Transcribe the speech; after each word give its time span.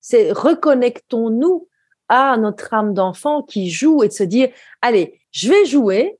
C'est 0.00 0.32
reconnectons-nous 0.32 1.68
à 2.08 2.36
notre 2.36 2.72
âme 2.72 2.94
d'enfant 2.94 3.42
qui 3.42 3.70
joue 3.70 4.02
et 4.02 4.08
de 4.08 4.12
se 4.12 4.22
dire, 4.22 4.48
allez, 4.80 5.20
je 5.30 5.48
vais 5.48 5.64
jouer. 5.66 6.18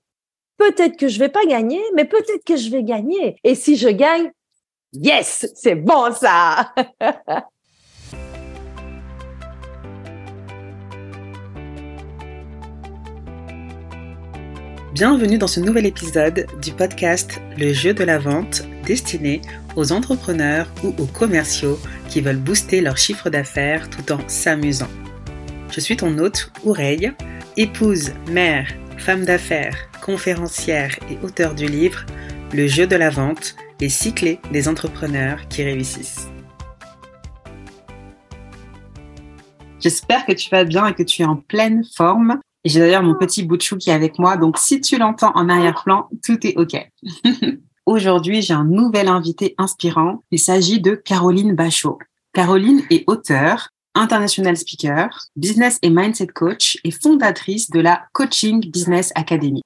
Peut-être 0.57 0.97
que 0.97 1.09
je 1.09 1.19
vais 1.19 1.29
pas 1.29 1.45
gagner, 1.47 1.81
mais 1.95 2.05
peut-être 2.05 2.45
que 2.45 2.57
je 2.57 2.69
vais 2.71 2.83
gagner. 2.83 3.37
Et 3.45 3.55
si 3.55 3.77
je 3.77 3.89
gagne, 3.89 4.33
yes, 4.93 5.47
c'est 5.55 5.77
bon 5.77 6.13
ça. 6.13 6.75
Bienvenue 14.99 15.39
dans 15.39 15.47
ce 15.47 15.61
nouvel 15.61 15.87
épisode 15.87 16.49
du 16.61 16.73
podcast 16.73 17.41
Le 17.57 17.73
jeu 17.73 17.95
de 17.95 18.03
la 18.03 18.19
vente 18.19 18.65
destiné 18.85 19.41
aux 19.77 19.93
entrepreneurs 19.93 20.67
ou 20.83 20.89
aux 21.01 21.07
commerciaux 21.07 21.79
qui 22.09 22.21
veulent 22.21 22.41
booster 22.41 22.81
leur 22.81 22.99
chiffre 22.99 23.31
d'affaires 23.31 23.89
tout 23.91 24.11
en 24.11 24.19
s'amusant. 24.27 24.91
Je 25.71 25.79
suis 25.79 25.97
ton 25.97 26.19
hôte, 26.19 26.51
Oureille, 26.65 27.13
épouse, 27.57 28.11
mère, 28.29 28.67
femme 28.97 29.25
d'affaires, 29.25 29.89
conférencière 30.03 30.97
et 31.09 31.25
auteur 31.25 31.55
du 31.55 31.67
livre 31.69 32.05
Le 32.53 32.67
jeu 32.67 32.89
de 32.89 32.97
la 32.97 33.11
vente, 33.11 33.55
les 33.81 33.91
six 33.91 34.13
clés 34.13 34.41
des 34.51 34.67
entrepreneurs 34.67 35.47
qui 35.47 35.63
réussissent. 35.63 36.29
J'espère 39.79 40.27
que 40.27 40.33
tu 40.33 40.51
vas 40.51 40.65
bien 40.65 40.89
et 40.89 40.95
que 40.95 41.05
tu 41.05 41.23
es 41.23 41.25
en 41.25 41.37
pleine 41.37 41.85
forme. 41.85 42.41
Et 42.65 42.69
j'ai 42.69 42.81
d'ailleurs 42.81 43.03
mon 43.03 43.15
petit 43.15 43.43
bout 43.45 43.57
de 43.57 43.63
chou 43.63 43.77
qui 43.77 43.91
est 43.91 43.95
avec 43.95 44.19
moi. 44.19 44.37
Donc, 44.37 44.59
si 44.59 44.81
tu 44.81 44.99
l'entends 44.99 45.33
en 45.35 45.49
arrière-plan, 45.49 46.09
tout 46.25 46.47
est 46.47 46.57
OK. 46.57 46.77
Aujourd'hui, 47.87 48.43
j'ai 48.43 48.55
un 48.55 48.65
nouvel 48.65 49.09
invité 49.09 49.55
inspirant. 49.57 50.23
Il 50.31 50.39
s'agit 50.39 50.81
de 50.81 50.95
Caroline 50.95 51.55
Bachot. 51.55 51.99
Caroline 52.35 52.83
est 52.91 53.05
auteure, 53.07 53.71
international 53.95 54.57
speaker, 54.57 55.09
business 55.37 55.79
et 55.83 55.91
mindset 55.91 56.27
coach 56.29 56.79
et 56.85 56.91
fondatrice 56.91 57.71
de 57.71 57.81
la 57.81 58.03
Coaching 58.13 58.71
Business 58.71 59.13
Academy. 59.15 59.63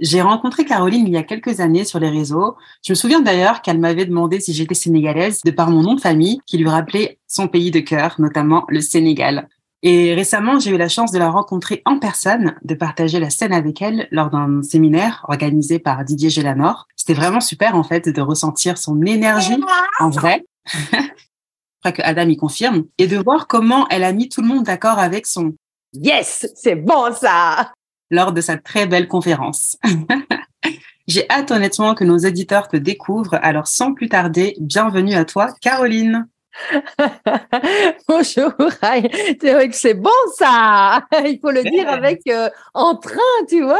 J'ai 0.00 0.22
rencontré 0.22 0.64
Caroline 0.64 1.06
il 1.06 1.12
y 1.12 1.18
a 1.18 1.22
quelques 1.22 1.60
années 1.60 1.84
sur 1.84 1.98
les 1.98 2.08
réseaux. 2.08 2.56
Je 2.86 2.92
me 2.92 2.94
souviens 2.94 3.20
d'ailleurs 3.20 3.60
qu'elle 3.60 3.78
m'avait 3.78 4.06
demandé 4.06 4.40
si 4.40 4.54
j'étais 4.54 4.74
sénégalaise 4.74 5.42
de 5.42 5.50
par 5.50 5.70
mon 5.70 5.82
nom 5.82 5.94
de 5.94 6.00
famille 6.00 6.40
qui 6.46 6.56
lui 6.56 6.68
rappelait 6.68 7.18
son 7.26 7.48
pays 7.48 7.70
de 7.70 7.80
cœur, 7.80 8.14
notamment 8.18 8.64
le 8.68 8.80
Sénégal. 8.80 9.48
Et 9.82 10.14
récemment, 10.14 10.58
j'ai 10.58 10.72
eu 10.72 10.76
la 10.76 10.88
chance 10.88 11.10
de 11.10 11.18
la 11.18 11.30
rencontrer 11.30 11.80
en 11.86 11.98
personne, 11.98 12.54
de 12.62 12.74
partager 12.74 13.18
la 13.18 13.30
scène 13.30 13.54
avec 13.54 13.80
elle 13.80 14.08
lors 14.10 14.28
d'un 14.28 14.62
séminaire 14.62 15.24
organisé 15.28 15.78
par 15.78 16.04
Didier 16.04 16.28
Gélanor. 16.28 16.86
C'était 16.96 17.14
vraiment 17.14 17.40
super, 17.40 17.74
en 17.74 17.82
fait, 17.82 18.08
de 18.08 18.20
ressentir 18.20 18.76
son 18.76 19.00
énergie 19.02 19.60
en 19.98 20.10
vrai. 20.10 20.44
Je 20.92 21.88
crois 21.88 21.92
que 21.92 22.02
Adam 22.02 22.28
y 22.28 22.36
confirme. 22.36 22.84
Et 22.98 23.06
de 23.06 23.16
voir 23.16 23.46
comment 23.46 23.88
elle 23.88 24.04
a 24.04 24.12
mis 24.12 24.28
tout 24.28 24.42
le 24.42 24.48
monde 24.48 24.64
d'accord 24.64 24.98
avec 24.98 25.26
son 25.26 25.54
Yes, 25.94 26.46
c'est 26.54 26.76
bon 26.76 27.12
ça! 27.14 27.72
Lors 28.10 28.32
de 28.32 28.42
sa 28.42 28.58
très 28.58 28.86
belle 28.86 29.08
conférence. 29.08 29.78
J'ai 31.08 31.28
hâte 31.30 31.50
honnêtement 31.50 31.94
que 31.94 32.04
nos 32.04 32.18
éditeurs 32.18 32.68
te 32.68 32.76
découvrent. 32.76 33.38
Alors 33.42 33.66
sans 33.66 33.94
plus 33.94 34.10
tarder, 34.10 34.56
bienvenue 34.60 35.14
à 35.14 35.24
toi, 35.24 35.48
Caroline. 35.60 36.28
Bonjour, 38.08 38.52
c'est 38.80 39.52
vrai 39.52 39.68
que 39.68 39.76
c'est 39.76 39.94
bon 39.94 40.10
ça. 40.36 41.04
Il 41.24 41.38
faut 41.40 41.50
le 41.50 41.62
dire 41.62 41.88
avec 41.88 42.20
euh, 42.28 42.48
entrain, 42.74 43.14
tu 43.48 43.62
vois. 43.62 43.78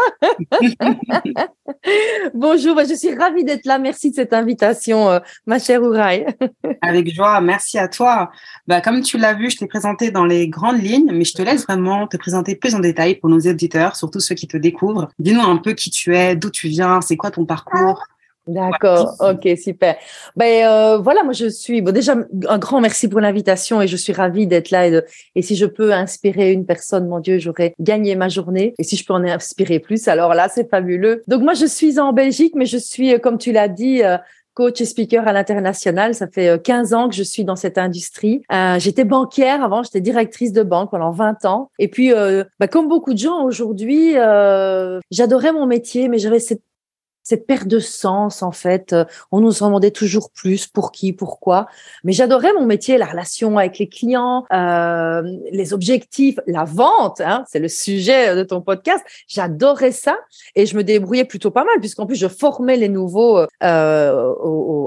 Bonjour, 2.35 2.79
je 2.89 2.95
suis 2.95 3.15
ravie 3.15 3.45
d'être 3.45 3.67
là. 3.67 3.79
Merci 3.79 4.11
de 4.11 4.17
cette 4.17 4.33
invitation, 4.33 5.11
euh, 5.11 5.19
ma 5.47 5.59
chère 5.59 5.83
Ouraï. 5.83 6.27
avec 6.83 7.13
joie, 7.13 7.41
merci 7.41 7.79
à 7.79 7.89
toi. 7.89 8.31
Bah, 8.67 8.81
comme 8.81 9.03
tu 9.03 9.19
l'as 9.19 9.35
vu, 9.35 9.51
je 9.51 9.59
t'ai 9.59 9.67
présenté 9.67 10.11
dans 10.11 10.25
les 10.25 10.49
grandes 10.49 10.83
lignes, 10.83 11.11
mais 11.13 11.25
je 11.25 11.35
te 11.35 11.43
laisse 11.43 11.65
vraiment 11.65 12.07
te 12.07 12.17
présenter 12.17 12.57
plus 12.57 12.75
en 12.75 12.81
détail 12.81 13.17
pour 13.17 13.29
nos 13.29 13.39
éditeurs, 13.39 13.97
surtout 13.97 14.21
ceux 14.21 14.35
qui 14.35 14.47
te 14.47 14.57
découvrent. 14.57 15.09
Dis-nous 15.19 15.43
un 15.43 15.57
peu 15.57 15.73
qui 15.73 15.91
tu 15.91 16.17
es, 16.17 16.37
d'où 16.37 16.51
tu 16.51 16.69
viens, 16.69 17.01
c'est 17.01 17.17
quoi 17.17 17.31
ton 17.31 17.45
parcours? 17.45 18.05
D'accord, 18.51 19.17
ok, 19.21 19.49
super. 19.57 19.97
Ben 20.37 20.67
euh, 20.67 20.99
voilà, 20.99 21.23
moi 21.23 21.33
je 21.33 21.47
suis 21.47 21.83
bon, 21.83 21.93
déjà 21.93 22.17
un 22.49 22.59
grand 22.59 22.81
merci 22.81 23.09
pour 23.09 23.21
l'invitation 23.21 23.81
et 23.81 23.87
je 23.87 23.97
suis 23.97 24.13
ravie 24.13 24.47
d'être 24.47 24.71
là 24.71 24.89
et, 24.89 25.01
et 25.37 25.43
si 25.43 25.55
je 25.55 25.67
peux 25.67 25.93
inspirer 25.93 26.53
une 26.53 26.67
personne, 26.67 27.07
mon 27.07 27.21
Dieu, 27.21 27.39
j'aurais 27.39 27.75
gagné 27.79 28.17
ma 28.17 28.29
journée 28.29 28.75
et 28.79 28.83
si 28.83 28.97
je 28.97 29.05
peux 29.05 29.15
en 29.15 29.25
inspirer 29.25 29.79
plus, 29.79 30.09
alors 30.09 30.35
là 30.35 30.49
c'est 30.49 30.69
fabuleux. 30.69 31.23
Donc 31.29 31.43
moi 31.43 31.55
je 31.55 31.67
suis 31.67 32.01
en 32.01 32.13
Belgique, 32.13 32.55
mais 32.57 32.67
je 32.67 32.79
suis, 32.79 33.15
euh, 33.15 33.19
comme 33.19 33.39
tu 33.39 33.53
l'as 33.53 33.69
dit, 33.69 34.03
euh, 34.03 34.17
coach 34.55 34.81
et 34.81 34.85
speaker 34.85 35.27
à 35.27 35.33
l'international. 35.33 36.15
Ça 36.15 36.27
fait 36.27 36.61
15 36.63 36.95
ans 36.95 37.09
que 37.09 37.15
je 37.15 37.23
suis 37.23 37.45
dans 37.45 37.57
cette 37.57 37.79
industrie. 37.79 38.43
Euh, 38.53 38.79
j'étais 38.79 39.05
banquière 39.05 39.63
avant, 39.63 39.83
j'étais 39.83 40.01
directrice 40.01 40.53
de 40.53 40.63
banque 40.63 40.91
pendant 40.91 41.11
20 41.11 41.45
ans. 41.45 41.71
Et 41.79 41.89
puis, 41.89 42.13
euh, 42.13 42.45
bah, 42.59 42.69
comme 42.69 42.89
beaucoup 42.89 43.15
de 43.15 43.19
gens 43.19 43.43
aujourd'hui, 43.43 44.17
euh, 44.17 45.01
j'adorais 45.11 45.53
mon 45.53 45.67
métier, 45.67 46.09
mais 46.09 46.19
j'avais 46.19 46.41
cette 46.41 46.63
cette 47.23 47.47
perte 47.47 47.69
de 47.69 47.79
sens 47.79 48.43
en 48.43 48.53
fait. 48.53 48.93
Euh, 48.93 49.05
on 49.33 49.41
nous 49.41 49.63
en 49.63 49.67
demandait 49.67 49.91
toujours 49.91 50.31
plus 50.31 50.67
pour 50.67 50.93
qui, 50.93 51.13
pourquoi. 51.13 51.67
Mais 52.05 52.13
j'adorais 52.13 52.53
mon 52.53 52.67
métier, 52.67 52.99
la 52.99 53.07
relation 53.07 53.59
avec 53.59 53.79
les 53.79 53.89
clients, 53.89 54.45
euh, 54.53 55.23
les 55.53 55.73
objectifs, 55.73 56.39
la 56.47 56.65
vente. 56.65 57.21
Hein, 57.21 57.45
c'est 57.49 57.59
le 57.59 57.69
sujet 57.69 58.35
de 58.35 58.43
ton 58.43 58.61
podcast. 58.61 59.05
J'adorais 59.29 59.93
ça 59.93 60.17
et 60.55 60.67
je 60.67 60.77
me 60.77 60.85
débrouillais 60.85 61.25
plutôt 61.25 61.51
pas 61.51 61.65
mal 61.65 61.81
puisqu'en 61.81 62.07
plus 62.07 62.17
je 62.17 62.29
formais 62.29 62.77
les 62.77 62.89
nouveaux 62.89 63.39
euh, 63.63 64.35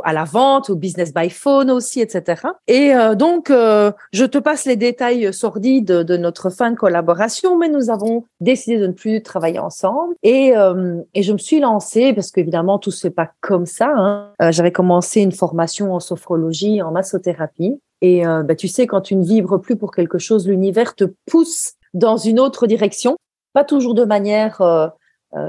à 0.04 0.14
la 0.14 0.24
vente, 0.24 0.70
au 0.70 0.76
business 0.76 1.14
by 1.14 1.30
phone 1.30 1.72
aussi, 1.72 2.02
etc. 2.02 2.42
Et 2.68 2.94
euh, 2.94 3.16
donc 3.16 3.50
euh, 3.50 3.92
je 4.12 4.26
te 4.26 4.38
passe 4.38 4.66
les 4.66 4.76
détails 4.76 5.34
sordides 5.34 5.86
de, 5.86 6.04
de, 6.04 6.18
notre 6.18 6.50
fin 6.50 6.72
de 6.72 6.76
collaboration, 6.76 7.58
mais 7.58 7.70
nous 7.70 7.90
avons 7.90 8.26
décidé 8.40 8.78
de 8.78 8.88
ne 8.88 8.94
plus 8.94 9.22
travailler 9.22 9.60
ensemble 9.60 10.16
et, 10.24 10.56
euh, 10.56 11.02
et 11.14 11.24
je 11.24 11.34
me 11.34 11.38
suis 11.38 11.60
lancée 11.60 12.14
parce 12.24 12.32
qu'évidemment, 12.32 12.80
tout 12.80 12.90
se 12.90 13.02
fait 13.02 13.10
pas 13.10 13.32
comme 13.42 13.66
ça. 13.66 13.92
Hein. 13.94 14.32
Euh, 14.42 14.54
j'avais 14.54 14.72
commencé 14.72 15.20
une 15.20 15.34
formation 15.34 15.94
en 15.94 16.00
sophrologie, 16.00 16.82
en 16.82 16.92
massothérapie. 16.92 17.82
Et 18.02 18.26
euh, 18.26 18.44
bah, 18.44 18.56
tu 18.56 18.70
sais, 18.70 18.88
quand 18.88 19.02
tu 19.02 19.18
ne 19.18 19.26
vibres 19.26 19.60
plus 19.60 19.76
pour 19.76 19.92
quelque 19.92 20.20
chose, 20.20 20.48
l'univers 20.48 20.96
te 20.96 21.04
pousse 21.26 21.74
dans 21.94 22.16
une 22.16 22.40
autre 22.40 22.66
direction, 22.66 23.18
pas 23.52 23.66
toujours 23.66 23.94
de 23.94 24.06
manière 24.06 24.62
euh, 24.62 24.88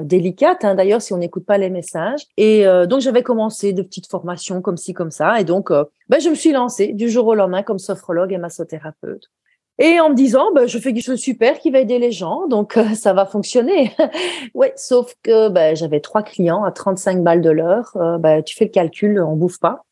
délicate. 0.03 0.65
Hein, 0.65 0.75
D'ailleurs, 0.75 1.01
si 1.01 1.13
on 1.13 1.19
n'écoute 1.19 1.47
pas 1.47 1.59
les 1.59 1.71
messages. 1.71 2.23
Et 2.37 2.65
donc, 2.89 3.01
j'avais 3.01 3.23
commencé 3.23 3.73
de 3.73 3.83
petites 3.83 4.09
formations 4.09 4.61
comme 4.61 4.77
ci, 4.77 4.95
comme 4.95 5.13
ça. 5.13 5.41
Et 5.41 5.45
donc, 5.45 5.71
bah, 6.09 6.19
je 6.19 6.29
me 6.29 6.35
suis 6.35 6.51
lancée 6.51 6.93
du 6.93 7.09
jour 7.09 7.29
au 7.29 7.35
lendemain 7.37 7.63
comme 7.63 7.79
sophrologue 7.79 8.33
et 8.33 8.39
massothérapeute. 8.39 9.31
Et 9.79 9.99
en 9.99 10.11
me 10.11 10.15
disant, 10.15 10.53
bah, 10.55 10.67
je 10.67 10.79
fais 10.79 10.93
quelque 10.93 11.05
chose 11.05 11.17
de 11.17 11.25
super 11.25 11.59
qui 11.59 11.71
va 11.71 11.81
aider 11.81 11.99
les 11.99 12.13
gens, 12.13 12.47
donc 12.47 12.77
euh, 12.77 12.95
ça 12.95 13.13
va 13.13 13.27
fonctionner. 13.27 13.93
ouais, 14.55 14.73
sauf 14.77 15.15
que 15.23 15.49
bah, 15.49 15.75
j'avais 15.75 16.01
trois 16.01 16.23
clients 16.23 16.63
à 16.63 16.71
35 16.71 17.23
balles 17.25 17.41
de 17.41 17.51
l'heure. 17.51 17.91
Euh, 17.97 18.19
bah, 18.19 18.43
tu 18.43 18.55
fais 18.55 18.67
le 18.67 18.71
calcul, 18.71 19.21
on 19.21 19.35
bouffe 19.35 19.59
pas. 19.59 19.83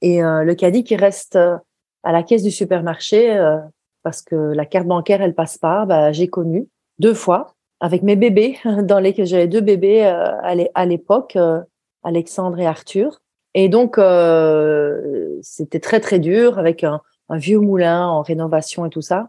Et 0.00 0.22
euh, 0.24 0.42
le 0.42 0.54
caddie 0.54 0.84
qui 0.84 0.96
reste 0.96 1.36
à 1.36 2.12
la 2.12 2.22
caisse 2.22 2.42
du 2.42 2.50
supermarché 2.50 3.36
parce 4.02 4.22
que 4.22 4.36
la 4.36 4.64
carte 4.64 4.86
bancaire 4.86 5.20
elle 5.20 5.34
passe 5.34 5.58
pas, 5.58 5.84
bah, 5.84 6.12
j'ai 6.12 6.28
connu 6.28 6.68
deux 6.98 7.14
fois 7.14 7.54
avec 7.80 8.02
mes 8.02 8.16
bébés 8.16 8.58
dans 8.82 9.00
les 9.00 9.14
j'avais 9.26 9.48
deux 9.48 9.60
bébés 9.60 10.04
à 10.04 10.86
l'époque, 10.86 11.36
Alexandre 12.04 12.60
et 12.60 12.66
Arthur. 12.66 13.20
Et 13.54 13.68
donc 13.68 13.96
c'était 15.42 15.80
très 15.80 16.00
très 16.00 16.20
dur 16.20 16.58
avec 16.58 16.84
un 16.84 17.00
un 17.28 17.38
vieux 17.38 17.58
moulin 17.58 18.06
en 18.06 18.22
rénovation 18.22 18.86
et 18.86 18.90
tout 18.90 19.02
ça. 19.02 19.28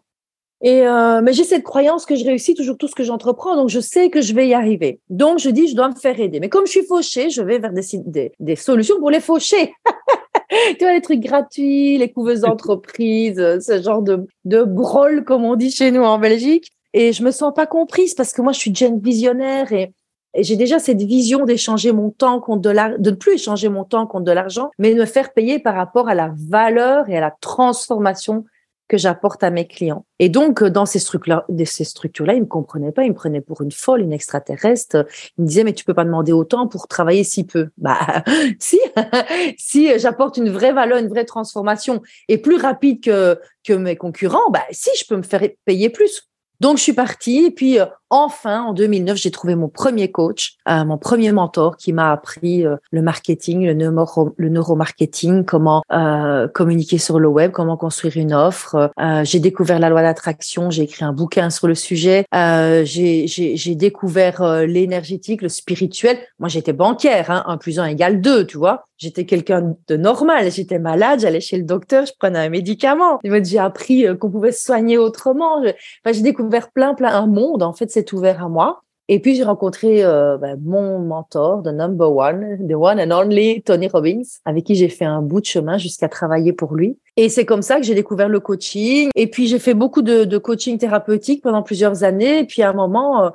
Et 0.62 0.88
euh, 0.88 1.22
mais 1.22 1.34
j'ai 1.34 1.44
cette 1.44 1.63
croyance 1.63 2.06
que 2.06 2.16
je 2.16 2.25
réussis 2.25 2.56
toujours 2.56 2.78
tout 2.78 2.88
ce 2.88 2.96
que 2.96 3.03
j'entreprends, 3.03 3.56
donc 3.56 3.69
je 3.69 3.80
sais 3.80 4.09
que 4.09 4.22
je 4.22 4.34
vais 4.34 4.47
y 4.47 4.53
arriver. 4.56 5.00
Donc 5.09 5.38
je 5.38 5.50
dis 5.50 5.68
je 5.68 5.75
dois 5.75 5.90
me 5.90 5.96
faire 5.96 6.19
aider. 6.19 6.40
Mais 6.40 6.50
comme 6.50 6.66
je 6.66 6.72
suis 6.72 6.85
fauchée, 6.85 7.30
je 7.30 7.44
vais 7.44 7.59
vers 7.59 7.74
des, 7.74 7.84
des, 8.06 8.31
des 8.40 8.56
solutions 8.56 8.97
pour 9.00 9.12
les 9.12 9.19
faucher. 9.19 9.74
tu 10.50 10.78
vois 10.80 10.94
les 10.94 11.02
trucs 11.02 11.19
gratuits, 11.19 12.00
les 12.00 12.12
couveuses 12.12 12.41
d'entreprise, 12.41 13.35
ce 13.35 13.81
genre 13.81 14.02
de 14.02 14.26
de 14.46 14.64
brol 14.64 15.23
comme 15.26 15.46
on 15.46 15.55
dit 15.55 15.70
chez 15.70 15.91
nous 15.91 16.03
en 16.03 16.17
Belgique. 16.17 16.72
Et 16.94 17.14
je 17.14 17.22
me 17.22 17.29
sens 17.29 17.53
pas 17.53 17.67
comprise 17.67 18.16
parce 18.16 18.34
que 18.34 18.41
moi 18.41 18.52
je 18.52 18.59
suis 18.59 18.73
jeune 18.73 18.99
visionnaire 18.99 19.72
et 19.72 19.94
j'ai 20.43 20.55
déjà 20.55 20.79
cette 20.79 21.01
vision 21.01 21.45
d'échanger 21.45 21.91
mon 21.91 22.09
temps 22.09 22.39
contre 22.39 22.61
de 22.61 22.69
l'argent, 22.69 22.97
de 22.99 23.11
ne 23.11 23.16
plus 23.16 23.34
échanger 23.34 23.69
mon 23.69 23.84
temps 23.84 24.07
contre 24.07 24.25
de 24.25 24.31
l'argent, 24.31 24.72
mais 24.78 24.93
de 24.93 24.99
me 24.99 25.05
faire 25.05 25.34
payer 25.34 25.59
par 25.59 25.75
rapport 25.75 26.09
à 26.09 26.16
la 26.16 26.34
valeur 26.35 27.09
et 27.09 27.17
à 27.17 27.22
la 27.22 27.31
transformation 27.41 28.45
que 28.87 28.97
j'apporte 28.97 29.43
à 29.43 29.49
mes 29.49 29.67
clients. 29.67 30.05
Et 30.19 30.29
donc, 30.29 30.63
dans 30.63 30.85
ces 30.85 30.99
structures-là, 30.99 31.45
ces 31.66 31.84
structures-là, 31.84 32.35
ils 32.35 32.41
me 32.41 32.45
comprenaient 32.45 32.91
pas, 32.91 33.03
ils 33.03 33.09
me 33.09 33.16
prenaient 33.16 33.41
pour 33.41 33.61
une 33.61 33.72
folle, 33.72 34.01
une 34.01 34.13
extraterrestre. 34.13 35.05
Ils 35.37 35.41
me 35.41 35.47
disaient, 35.47 35.63
mais 35.63 35.73
tu 35.73 35.84
peux 35.84 35.93
pas 35.93 36.05
demander 36.05 36.31
autant 36.31 36.67
pour 36.67 36.87
travailler 36.87 37.23
si 37.23 37.45
peu. 37.45 37.69
Bah, 37.78 38.23
si, 38.59 38.79
si 39.57 39.97
j'apporte 39.99 40.37
une 40.37 40.49
vraie 40.49 40.73
valeur, 40.73 40.97
une 40.97 41.07
vraie 41.07 41.25
transformation 41.25 42.01
et 42.28 42.37
plus 42.37 42.57
rapide 42.57 43.03
que, 43.03 43.39
que 43.66 43.73
mes 43.73 43.95
concurrents, 43.95 44.49
bah, 44.51 44.63
si, 44.72 44.89
je 44.97 45.05
peux 45.07 45.16
me 45.16 45.22
faire 45.22 45.43
payer 45.66 45.89
plus. 45.89 46.29
Donc, 46.59 46.78
je 46.78 46.84
suis 46.84 46.93
partie, 46.93 47.45
et 47.45 47.51
puis, 47.51 47.78
enfin, 48.09 48.64
en 48.64 48.74
2009, 48.74 49.18
j'ai 49.18 49.32
trouvé 49.32 49.56
mon 49.56 49.68
premier 49.68 50.12
coach, 50.12 50.56
euh, 50.70 50.86
mon 50.86 50.98
premier 50.98 51.32
mentor 51.32 51.78
qui 51.78 51.94
m'a 51.94 52.12
appris 52.12 52.66
euh, 52.66 52.78
le 52.92 53.02
marketing, 53.02 53.66
le, 53.66 53.74
neuro, 53.74 54.34
le 54.38 54.50
neuromarketing, 54.50 55.44
comment 55.44 55.84
euh, 55.92 56.48
communiquer 56.48 56.98
sur 56.98 57.20
le 57.20 57.28
web, 57.28 57.52
comment 57.52 57.78
construire 57.78 58.18
une 58.18 58.34
offre. 58.34 58.92
j'ai 59.24 59.40
découvert 59.40 59.80
la 59.80 59.90
loi 59.90 60.02
d'attraction, 60.02 60.70
j'ai 60.70 60.84
écrit 60.84 61.04
un 61.04 61.14
bouquin 61.14 61.50
sur 61.50 61.68
le 61.68 61.76
sujet. 61.76 62.26
j'ai 62.34 63.76
découvert 63.76 64.66
l'énergétique, 64.66 65.42
le 65.42 65.50
spirituel. 65.50 66.18
Moi, 66.40 66.50
j'étais 66.50 66.74
bancaire, 66.74 67.32
hein, 67.32 67.44
1 67.48 67.58
plus 67.58 67.80
1 67.80 67.86
égale 67.86 68.22
2, 68.22 68.46
tu 68.46 68.58
vois. 68.58 68.86
J'étais 68.98 69.26
quelqu'un 69.26 69.76
de 69.88 69.96
normal. 69.96 70.52
J'étais 70.52 70.80
malade, 70.80 71.20
j'allais 71.20 71.40
chez 71.40 71.58
le 71.58 71.64
docteur, 71.64 72.06
je 72.06 72.14
prenais 72.18 72.40
un 72.40 72.50
médicament. 72.50 73.20
J'ai 73.24 73.59
appris 73.59 74.06
qu'on 74.20 74.32
pouvait 74.32 74.52
se 74.52 74.64
soigner 74.64 74.98
autrement. 74.98 75.58
Enfin, 75.58 76.14
j'ai 76.14 76.22
découvert 76.22 76.72
plein, 76.72 76.94
plein, 76.96 77.14
un 77.14 77.28
monde, 77.28 77.64
en 77.64 77.74
fait, 77.74 77.92
ouvert 78.14 78.44
à 78.44 78.49
moi. 78.49 78.82
Et 79.09 79.20
puis 79.22 79.35
j'ai 79.35 79.44
rencontré 79.44 80.03
euh, 80.03 80.38
ben, 80.38 80.59
mon 80.61 80.99
mentor, 80.99 81.64
the 81.64 81.67
number 81.67 82.11
one, 82.11 82.67
the 82.67 82.73
one 82.73 82.99
and 82.99 83.11
only 83.11 83.61
Tony 83.61 83.88
Robbins, 83.88 84.40
avec 84.44 84.66
qui 84.66 84.76
j'ai 84.76 84.90
fait 84.90 85.05
un 85.05 85.22
bout 85.22 85.40
de 85.40 85.46
chemin 85.46 85.78
jusqu'à 85.78 86.09
travailler 86.09 86.52
pour 86.52 86.76
lui. 86.76 86.97
Et 87.16 87.29
c'est 87.29 87.46
comme 87.46 87.61
ça 87.61 87.78
que 87.78 87.84
j'ai 87.84 87.96
découvert 87.96 88.28
le 88.28 88.41
coaching. 88.41 89.09
Et 89.16 89.28
puis 89.28 89.47
j'ai 89.47 89.59
fait 89.59 89.73
beaucoup 89.73 90.02
de, 90.02 90.38
coaching 90.38 90.78
thérapeutique 90.78 91.41
pendant 91.41 91.64
plusieurs 91.64 92.03
années. 92.03 92.40
Et 92.40 92.46
puis 92.46 92.64
à 92.64 92.70
un 92.70 92.73
moment, 92.73 93.23
euh, 93.23 93.29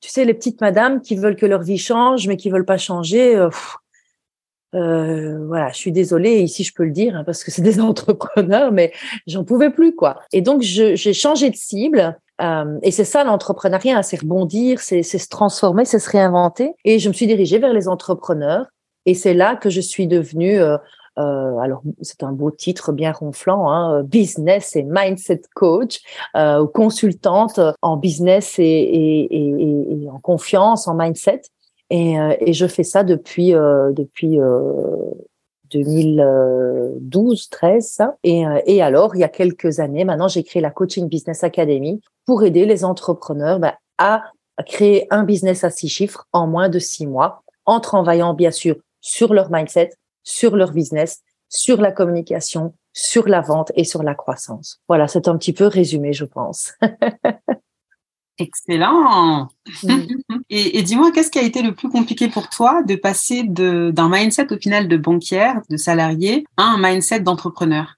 tu 0.00 0.08
sais, 0.08 0.24
les 0.24 0.32
petites 0.32 0.62
madames 0.62 1.02
qui 1.02 1.16
veulent 1.16 1.36
que 1.36 1.46
leur 1.46 1.60
vie 1.60 1.76
change, 1.78 2.26
mais 2.26 2.38
qui 2.38 2.48
veulent 2.48 2.64
pas 2.64 2.78
changer. 2.78 3.46
Euh, 4.74 5.44
voilà, 5.46 5.70
je 5.72 5.76
suis 5.76 5.92
désolée, 5.92 6.40
ici 6.40 6.62
je 6.62 6.72
peux 6.72 6.84
le 6.84 6.92
dire, 6.92 7.16
hein, 7.16 7.24
parce 7.24 7.42
que 7.42 7.50
c'est 7.50 7.62
des 7.62 7.80
entrepreneurs, 7.80 8.72
mais 8.72 8.92
j'en 9.26 9.44
pouvais 9.44 9.70
plus, 9.70 9.94
quoi. 9.94 10.20
Et 10.32 10.40
donc, 10.40 10.62
j'ai 10.62 11.12
changé 11.12 11.50
de 11.50 11.56
cible 11.56 12.18
euh, 12.40 12.78
et 12.82 12.90
c'est 12.90 13.04
ça 13.04 13.24
l'entrepreneuriat, 13.24 13.98
hein, 13.98 14.02
c'est 14.02 14.20
rebondir, 14.20 14.80
c'est 14.80 15.02
se 15.02 15.28
transformer, 15.28 15.84
c'est 15.84 15.98
se 15.98 16.10
réinventer. 16.10 16.72
Et 16.84 16.98
je 16.98 17.08
me 17.08 17.14
suis 17.14 17.26
dirigée 17.26 17.58
vers 17.58 17.72
les 17.72 17.88
entrepreneurs. 17.88 18.66
Et 19.06 19.14
c'est 19.14 19.34
là 19.34 19.56
que 19.56 19.70
je 19.70 19.80
suis 19.80 20.06
devenue, 20.06 20.60
euh, 20.60 20.76
euh, 21.18 21.58
alors 21.58 21.82
c'est 22.02 22.22
un 22.22 22.32
beau 22.32 22.50
titre 22.50 22.92
bien 22.92 23.12
ronflant, 23.12 23.70
hein, 23.70 24.02
business 24.02 24.76
et 24.76 24.82
mindset 24.82 25.42
coach, 25.54 26.00
euh, 26.36 26.66
consultante 26.66 27.60
en 27.82 27.96
business 27.96 28.58
et, 28.58 28.62
et, 28.62 29.36
et, 29.36 30.02
et, 30.04 30.10
en 30.10 30.18
confiance, 30.18 30.86
en 30.86 30.94
mindset. 30.94 31.42
Et, 31.92 32.14
et 32.40 32.52
je 32.52 32.66
fais 32.68 32.84
ça 32.84 33.02
depuis 33.02 33.50
depuis 33.50 34.38
2012, 35.72 37.48
13. 37.48 38.02
Et, 38.24 38.44
et 38.66 38.82
alors, 38.82 39.14
il 39.14 39.20
y 39.20 39.24
a 39.24 39.28
quelques 39.28 39.80
années, 39.80 40.04
maintenant, 40.04 40.28
j'ai 40.28 40.42
créé 40.42 40.60
la 40.60 40.70
Coaching 40.70 41.08
Business 41.08 41.44
Academy 41.44 42.00
pour 42.26 42.42
aider 42.44 42.66
les 42.66 42.84
entrepreneurs 42.84 43.58
bah, 43.58 43.76
à 43.98 44.24
créer 44.66 45.06
un 45.10 45.24
business 45.24 45.64
à 45.64 45.70
six 45.70 45.88
chiffres 45.88 46.26
en 46.32 46.46
moins 46.46 46.68
de 46.68 46.78
six 46.78 47.06
mois, 47.06 47.42
en 47.66 47.80
travaillant 47.80 48.34
bien 48.34 48.50
sûr 48.50 48.76
sur 49.00 49.32
leur 49.32 49.50
mindset, 49.50 49.90
sur 50.22 50.56
leur 50.56 50.72
business, 50.72 51.22
sur 51.48 51.80
la 51.80 51.92
communication, 51.92 52.74
sur 52.92 53.28
la 53.28 53.40
vente 53.40 53.72
et 53.74 53.84
sur 53.84 54.02
la 54.02 54.14
croissance. 54.14 54.80
Voilà, 54.88 55.08
c'est 55.08 55.28
un 55.28 55.36
petit 55.36 55.52
peu 55.52 55.66
résumé, 55.66 56.12
je 56.12 56.24
pense. 56.24 56.72
Excellent. 58.40 59.48
Mm. 59.82 60.00
Et, 60.50 60.78
et 60.78 60.82
dis-moi, 60.82 61.12
qu'est-ce 61.12 61.30
qui 61.30 61.38
a 61.38 61.42
été 61.42 61.62
le 61.62 61.74
plus 61.74 61.88
compliqué 61.88 62.28
pour 62.28 62.48
toi 62.48 62.82
de 62.82 62.96
passer 62.96 63.44
d'un 63.44 64.08
mindset 64.08 64.52
au 64.52 64.56
final 64.56 64.88
de 64.88 64.96
banquière, 64.96 65.60
de 65.70 65.76
salarié, 65.76 66.44
à 66.56 66.64
un 66.64 66.78
mindset 66.78 67.20
d'entrepreneur? 67.20 67.96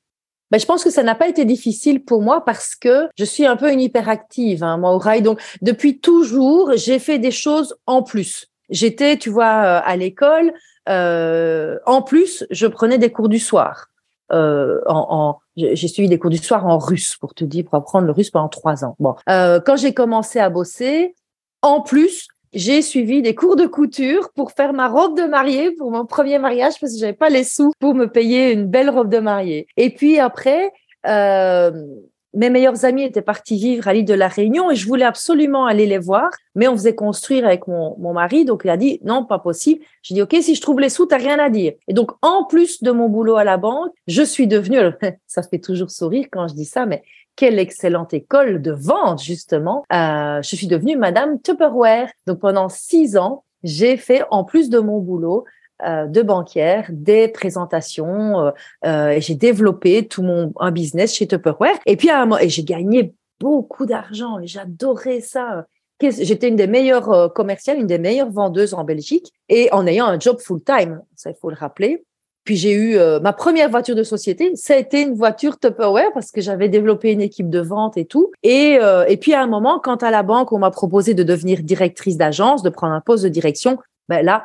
Ben, 0.50 0.58
je 0.58 0.66
pense 0.66 0.84
que 0.84 0.90
ça 0.90 1.02
n'a 1.02 1.14
pas 1.14 1.28
été 1.28 1.46
difficile 1.46 2.04
pour 2.04 2.20
moi 2.20 2.44
parce 2.44 2.74
que 2.74 3.08
je 3.16 3.24
suis 3.24 3.46
un 3.46 3.56
peu 3.56 3.72
une 3.72 3.80
hyperactive, 3.80 4.62
hein, 4.62 4.76
moi, 4.76 4.94
au 4.94 4.98
rail. 4.98 5.22
Donc, 5.22 5.40
depuis 5.62 5.98
toujours, 5.98 6.72
j'ai 6.76 6.98
fait 6.98 7.18
des 7.18 7.30
choses 7.30 7.74
en 7.86 8.02
plus. 8.02 8.48
J'étais, 8.68 9.16
tu 9.16 9.30
vois, 9.30 9.44
euh, 9.64 9.80
à 9.82 9.96
l'école. 9.96 10.52
Euh, 10.90 11.78
en 11.86 12.02
plus, 12.02 12.44
je 12.50 12.66
prenais 12.66 12.98
des 12.98 13.10
cours 13.10 13.30
du 13.30 13.38
soir. 13.38 13.86
Euh, 14.30 14.80
en, 14.86 15.06
en 15.10 15.38
j'ai 15.56 15.88
suivi 15.88 16.08
des 16.08 16.18
cours 16.18 16.30
du 16.30 16.38
soir 16.38 16.66
en 16.66 16.78
russe 16.78 17.16
pour 17.16 17.34
te 17.34 17.44
dire, 17.44 17.64
pour 17.64 17.74
apprendre 17.74 18.06
le 18.06 18.12
russe 18.12 18.30
pendant 18.30 18.48
trois 18.48 18.84
ans. 18.84 18.96
Bon, 18.98 19.14
euh, 19.28 19.60
quand 19.60 19.76
j'ai 19.76 19.92
commencé 19.92 20.38
à 20.38 20.48
bosser, 20.48 21.14
en 21.60 21.82
plus, 21.82 22.28
j'ai 22.54 22.82
suivi 22.82 23.22
des 23.22 23.34
cours 23.34 23.56
de 23.56 23.66
couture 23.66 24.30
pour 24.34 24.52
faire 24.52 24.72
ma 24.72 24.88
robe 24.88 25.16
de 25.16 25.24
mariée 25.24 25.72
pour 25.72 25.90
mon 25.90 26.06
premier 26.06 26.38
mariage 26.38 26.74
parce 26.80 26.92
que 26.94 26.98
j'avais 26.98 27.12
pas 27.12 27.28
les 27.28 27.44
sous 27.44 27.72
pour 27.78 27.94
me 27.94 28.06
payer 28.06 28.52
une 28.52 28.66
belle 28.66 28.90
robe 28.90 29.10
de 29.10 29.18
mariée. 29.18 29.66
Et 29.76 29.90
puis 29.90 30.18
après, 30.18 30.72
euh, 31.06 31.70
mes 32.34 32.50
meilleurs 32.50 32.84
amis 32.84 33.04
étaient 33.04 33.22
partis 33.22 33.56
vivre 33.56 33.88
à 33.88 33.92
l'île 33.92 34.04
de 34.04 34.14
la 34.14 34.28
Réunion 34.28 34.70
et 34.70 34.76
je 34.76 34.86
voulais 34.86 35.04
absolument 35.04 35.66
aller 35.66 35.86
les 35.86 35.98
voir, 35.98 36.30
mais 36.54 36.68
on 36.68 36.72
faisait 36.72 36.94
construire 36.94 37.46
avec 37.46 37.66
mon, 37.66 37.96
mon 37.98 38.12
mari, 38.12 38.44
donc 38.44 38.62
il 38.64 38.70
a 38.70 38.76
dit 38.76 39.00
non, 39.04 39.24
pas 39.24 39.38
possible. 39.38 39.82
J'ai 40.02 40.14
dit 40.14 40.22
ok, 40.22 40.34
si 40.40 40.54
je 40.54 40.60
trouve 40.60 40.80
les 40.80 40.88
sous, 40.88 41.06
t'as 41.06 41.18
rien 41.18 41.38
à 41.38 41.50
dire. 41.50 41.72
Et 41.88 41.94
donc 41.94 42.12
en 42.22 42.44
plus 42.44 42.82
de 42.82 42.90
mon 42.90 43.08
boulot 43.08 43.36
à 43.36 43.44
la 43.44 43.56
banque, 43.56 43.92
je 44.06 44.22
suis 44.22 44.46
devenue, 44.46 44.78
ça 45.26 45.42
fait 45.42 45.58
toujours 45.58 45.90
sourire 45.90 46.26
quand 46.30 46.48
je 46.48 46.54
dis 46.54 46.64
ça, 46.64 46.86
mais 46.86 47.02
quelle 47.36 47.58
excellente 47.58 48.12
école 48.14 48.60
de 48.60 48.72
vente, 48.72 49.22
justement. 49.22 49.84
Euh, 49.92 50.42
je 50.42 50.56
suis 50.56 50.66
devenue 50.66 50.96
Madame 50.96 51.40
Tupperware. 51.40 52.10
Donc, 52.26 52.40
pendant 52.40 52.68
six 52.68 53.16
ans, 53.16 53.44
j'ai 53.62 53.96
fait, 53.96 54.22
en 54.30 54.44
plus 54.44 54.70
de 54.70 54.78
mon 54.78 54.98
boulot, 54.98 55.44
de 55.80 56.22
banquière, 56.22 56.86
des 56.90 57.28
présentations, 57.28 58.40
euh, 58.40 58.50
euh 58.84 59.08
et 59.08 59.20
j'ai 59.20 59.34
développé 59.34 60.06
tout 60.06 60.22
mon 60.22 60.52
un 60.60 60.70
business 60.70 61.14
chez 61.14 61.26
Tupperware. 61.26 61.78
Et 61.86 61.96
puis, 61.96 62.10
à 62.10 62.20
un 62.20 62.26
moment, 62.26 62.40
j'ai 62.46 62.64
gagné 62.64 63.14
beaucoup 63.40 63.86
d'argent 63.86 64.38
et 64.38 64.46
j'adorais 64.46 65.20
ça. 65.20 65.66
J'étais 66.00 66.48
une 66.48 66.56
des 66.56 66.66
meilleures 66.66 67.10
euh, 67.10 67.28
commerciales, 67.28 67.78
une 67.78 67.86
des 67.86 67.98
meilleures 67.98 68.30
vendeuses 68.30 68.74
en 68.74 68.84
Belgique 68.84 69.32
et 69.48 69.68
en 69.72 69.86
ayant 69.86 70.06
un 70.06 70.18
job 70.18 70.38
full-time, 70.40 71.00
ça 71.14 71.30
il 71.30 71.36
faut 71.40 71.50
le 71.50 71.56
rappeler. 71.56 72.04
Puis 72.44 72.56
j'ai 72.56 72.72
eu 72.72 72.96
euh, 72.96 73.20
ma 73.20 73.32
première 73.32 73.70
voiture 73.70 73.94
de 73.94 74.02
société, 74.02 74.54
ça 74.56 74.74
a 74.74 74.76
été 74.76 75.02
une 75.02 75.14
voiture 75.14 75.60
Tupperware 75.60 76.12
parce 76.12 76.32
que 76.32 76.40
j'avais 76.40 76.68
développé 76.68 77.12
une 77.12 77.20
équipe 77.20 77.48
de 77.48 77.60
vente 77.60 77.96
et 77.96 78.04
tout. 78.04 78.32
Et, 78.42 78.78
euh, 78.80 79.04
et 79.06 79.16
puis 79.16 79.32
à 79.32 79.42
un 79.42 79.46
moment, 79.46 79.78
quand 79.78 80.02
à 80.02 80.10
la 80.10 80.24
banque, 80.24 80.52
on 80.52 80.58
m'a 80.58 80.72
proposé 80.72 81.14
de 81.14 81.22
devenir 81.22 81.62
directrice 81.62 82.16
d'agence, 82.16 82.62
de 82.62 82.70
prendre 82.70 82.94
un 82.94 83.00
poste 83.00 83.22
de 83.22 83.28
direction, 83.28 83.78
ben 84.08 84.24
là, 84.24 84.44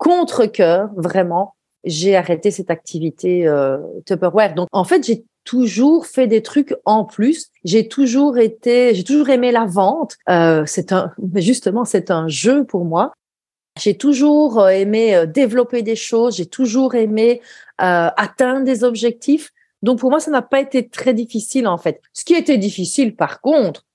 à 0.00 0.04
contre-cœur, 0.04 0.90
vraiment, 0.96 1.54
j'ai 1.84 2.16
arrêté 2.16 2.50
cette 2.50 2.70
activité 2.70 3.46
euh, 3.46 3.78
Tupperware. 4.06 4.54
Donc 4.54 4.68
en 4.72 4.84
fait, 4.84 5.04
j'ai 5.04 5.24
toujours 5.44 6.06
fait 6.06 6.26
des 6.26 6.42
trucs 6.42 6.74
en 6.84 7.04
plus. 7.04 7.48
J'ai 7.64 7.88
toujours 7.88 8.38
été, 8.38 8.94
j'ai 8.94 9.04
toujours 9.04 9.30
aimé 9.30 9.52
la 9.52 9.66
vente. 9.66 10.16
Euh, 10.28 10.64
c'est 10.66 10.92
un, 10.92 11.12
justement, 11.36 11.84
c'est 11.84 12.10
un 12.10 12.28
jeu 12.28 12.64
pour 12.64 12.84
moi. 12.84 13.12
J'ai 13.78 13.96
toujours 13.96 14.60
euh, 14.60 14.68
aimé 14.68 15.14
euh, 15.14 15.26
développer 15.26 15.82
des 15.82 15.96
choses, 15.96 16.36
j'ai 16.36 16.46
toujours 16.46 16.94
aimé 16.94 17.40
euh, 17.80 18.10
atteindre 18.16 18.64
des 18.64 18.84
objectifs. 18.84 19.52
Donc 19.82 20.00
pour 20.00 20.10
moi, 20.10 20.20
ça 20.20 20.30
n'a 20.30 20.42
pas 20.42 20.60
été 20.60 20.88
très 20.88 21.14
difficile 21.14 21.66
en 21.66 21.78
fait. 21.78 22.00
Ce 22.12 22.24
qui 22.24 22.34
était 22.34 22.58
difficile 22.58 23.16
par 23.16 23.40
contre, 23.40 23.86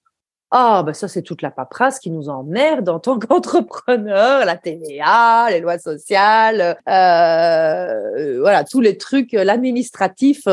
ah 0.52 0.84
ben 0.86 0.94
ça 0.94 1.08
c'est 1.08 1.22
toute 1.22 1.42
la 1.42 1.52
paperasse 1.52 2.00
qui 2.00 2.12
nous 2.12 2.30
emmerde 2.30 2.90
en 2.90 3.00
tant 3.00 3.20
qu'entrepreneur, 3.20 4.46
la 4.46 4.58
TVA, 4.58 5.48
les 5.50 5.60
lois 5.60 5.80
sociales, 5.80 6.78
euh, 6.88 8.40
voilà 8.40 8.64
tous 8.64 8.82
les 8.82 8.98
trucs, 8.98 9.34
l'administratif. 9.34 10.46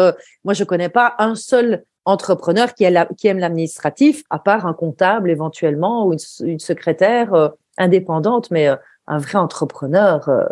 moi 0.44 0.54
je 0.54 0.64
connais 0.64 0.88
pas 0.88 1.14
un 1.18 1.34
seul 1.34 1.84
entrepreneur 2.04 2.75
qui, 2.75 2.84
aime 2.84 3.38
l'administratif, 3.38 4.25
à 4.28 4.38
part 4.38 4.66
un 4.66 4.75
comptable 4.75 5.30
éventuellement 5.30 6.06
ou 6.06 6.14
une, 6.40 6.58
secrétaire 6.58 7.52
indépendante, 7.78 8.50
mais 8.50 8.68
un 9.06 9.18
vrai 9.18 9.38
entrepreneur, 9.38 10.28
euh, 10.28 10.46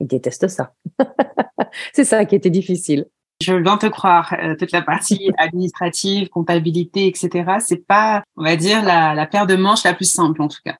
il 0.00 0.06
déteste 0.06 0.48
ça. 0.48 0.72
c'est 1.92 2.04
ça 2.04 2.24
qui 2.24 2.34
était 2.34 2.50
difficile. 2.50 3.06
Je 3.42 3.54
viens 3.54 3.78
te 3.78 3.86
croire, 3.86 4.34
euh, 4.42 4.54
toute 4.54 4.72
la 4.72 4.82
partie 4.82 5.30
administrative, 5.38 6.28
comptabilité, 6.28 7.06
etc. 7.06 7.58
C'est 7.60 7.86
pas, 7.86 8.22
on 8.36 8.44
va 8.44 8.56
dire, 8.56 8.82
la, 8.84 9.14
la, 9.14 9.26
paire 9.26 9.46
de 9.46 9.56
manches 9.56 9.84
la 9.84 9.94
plus 9.94 10.10
simple 10.10 10.42
en 10.42 10.48
tout 10.48 10.60
cas. 10.64 10.76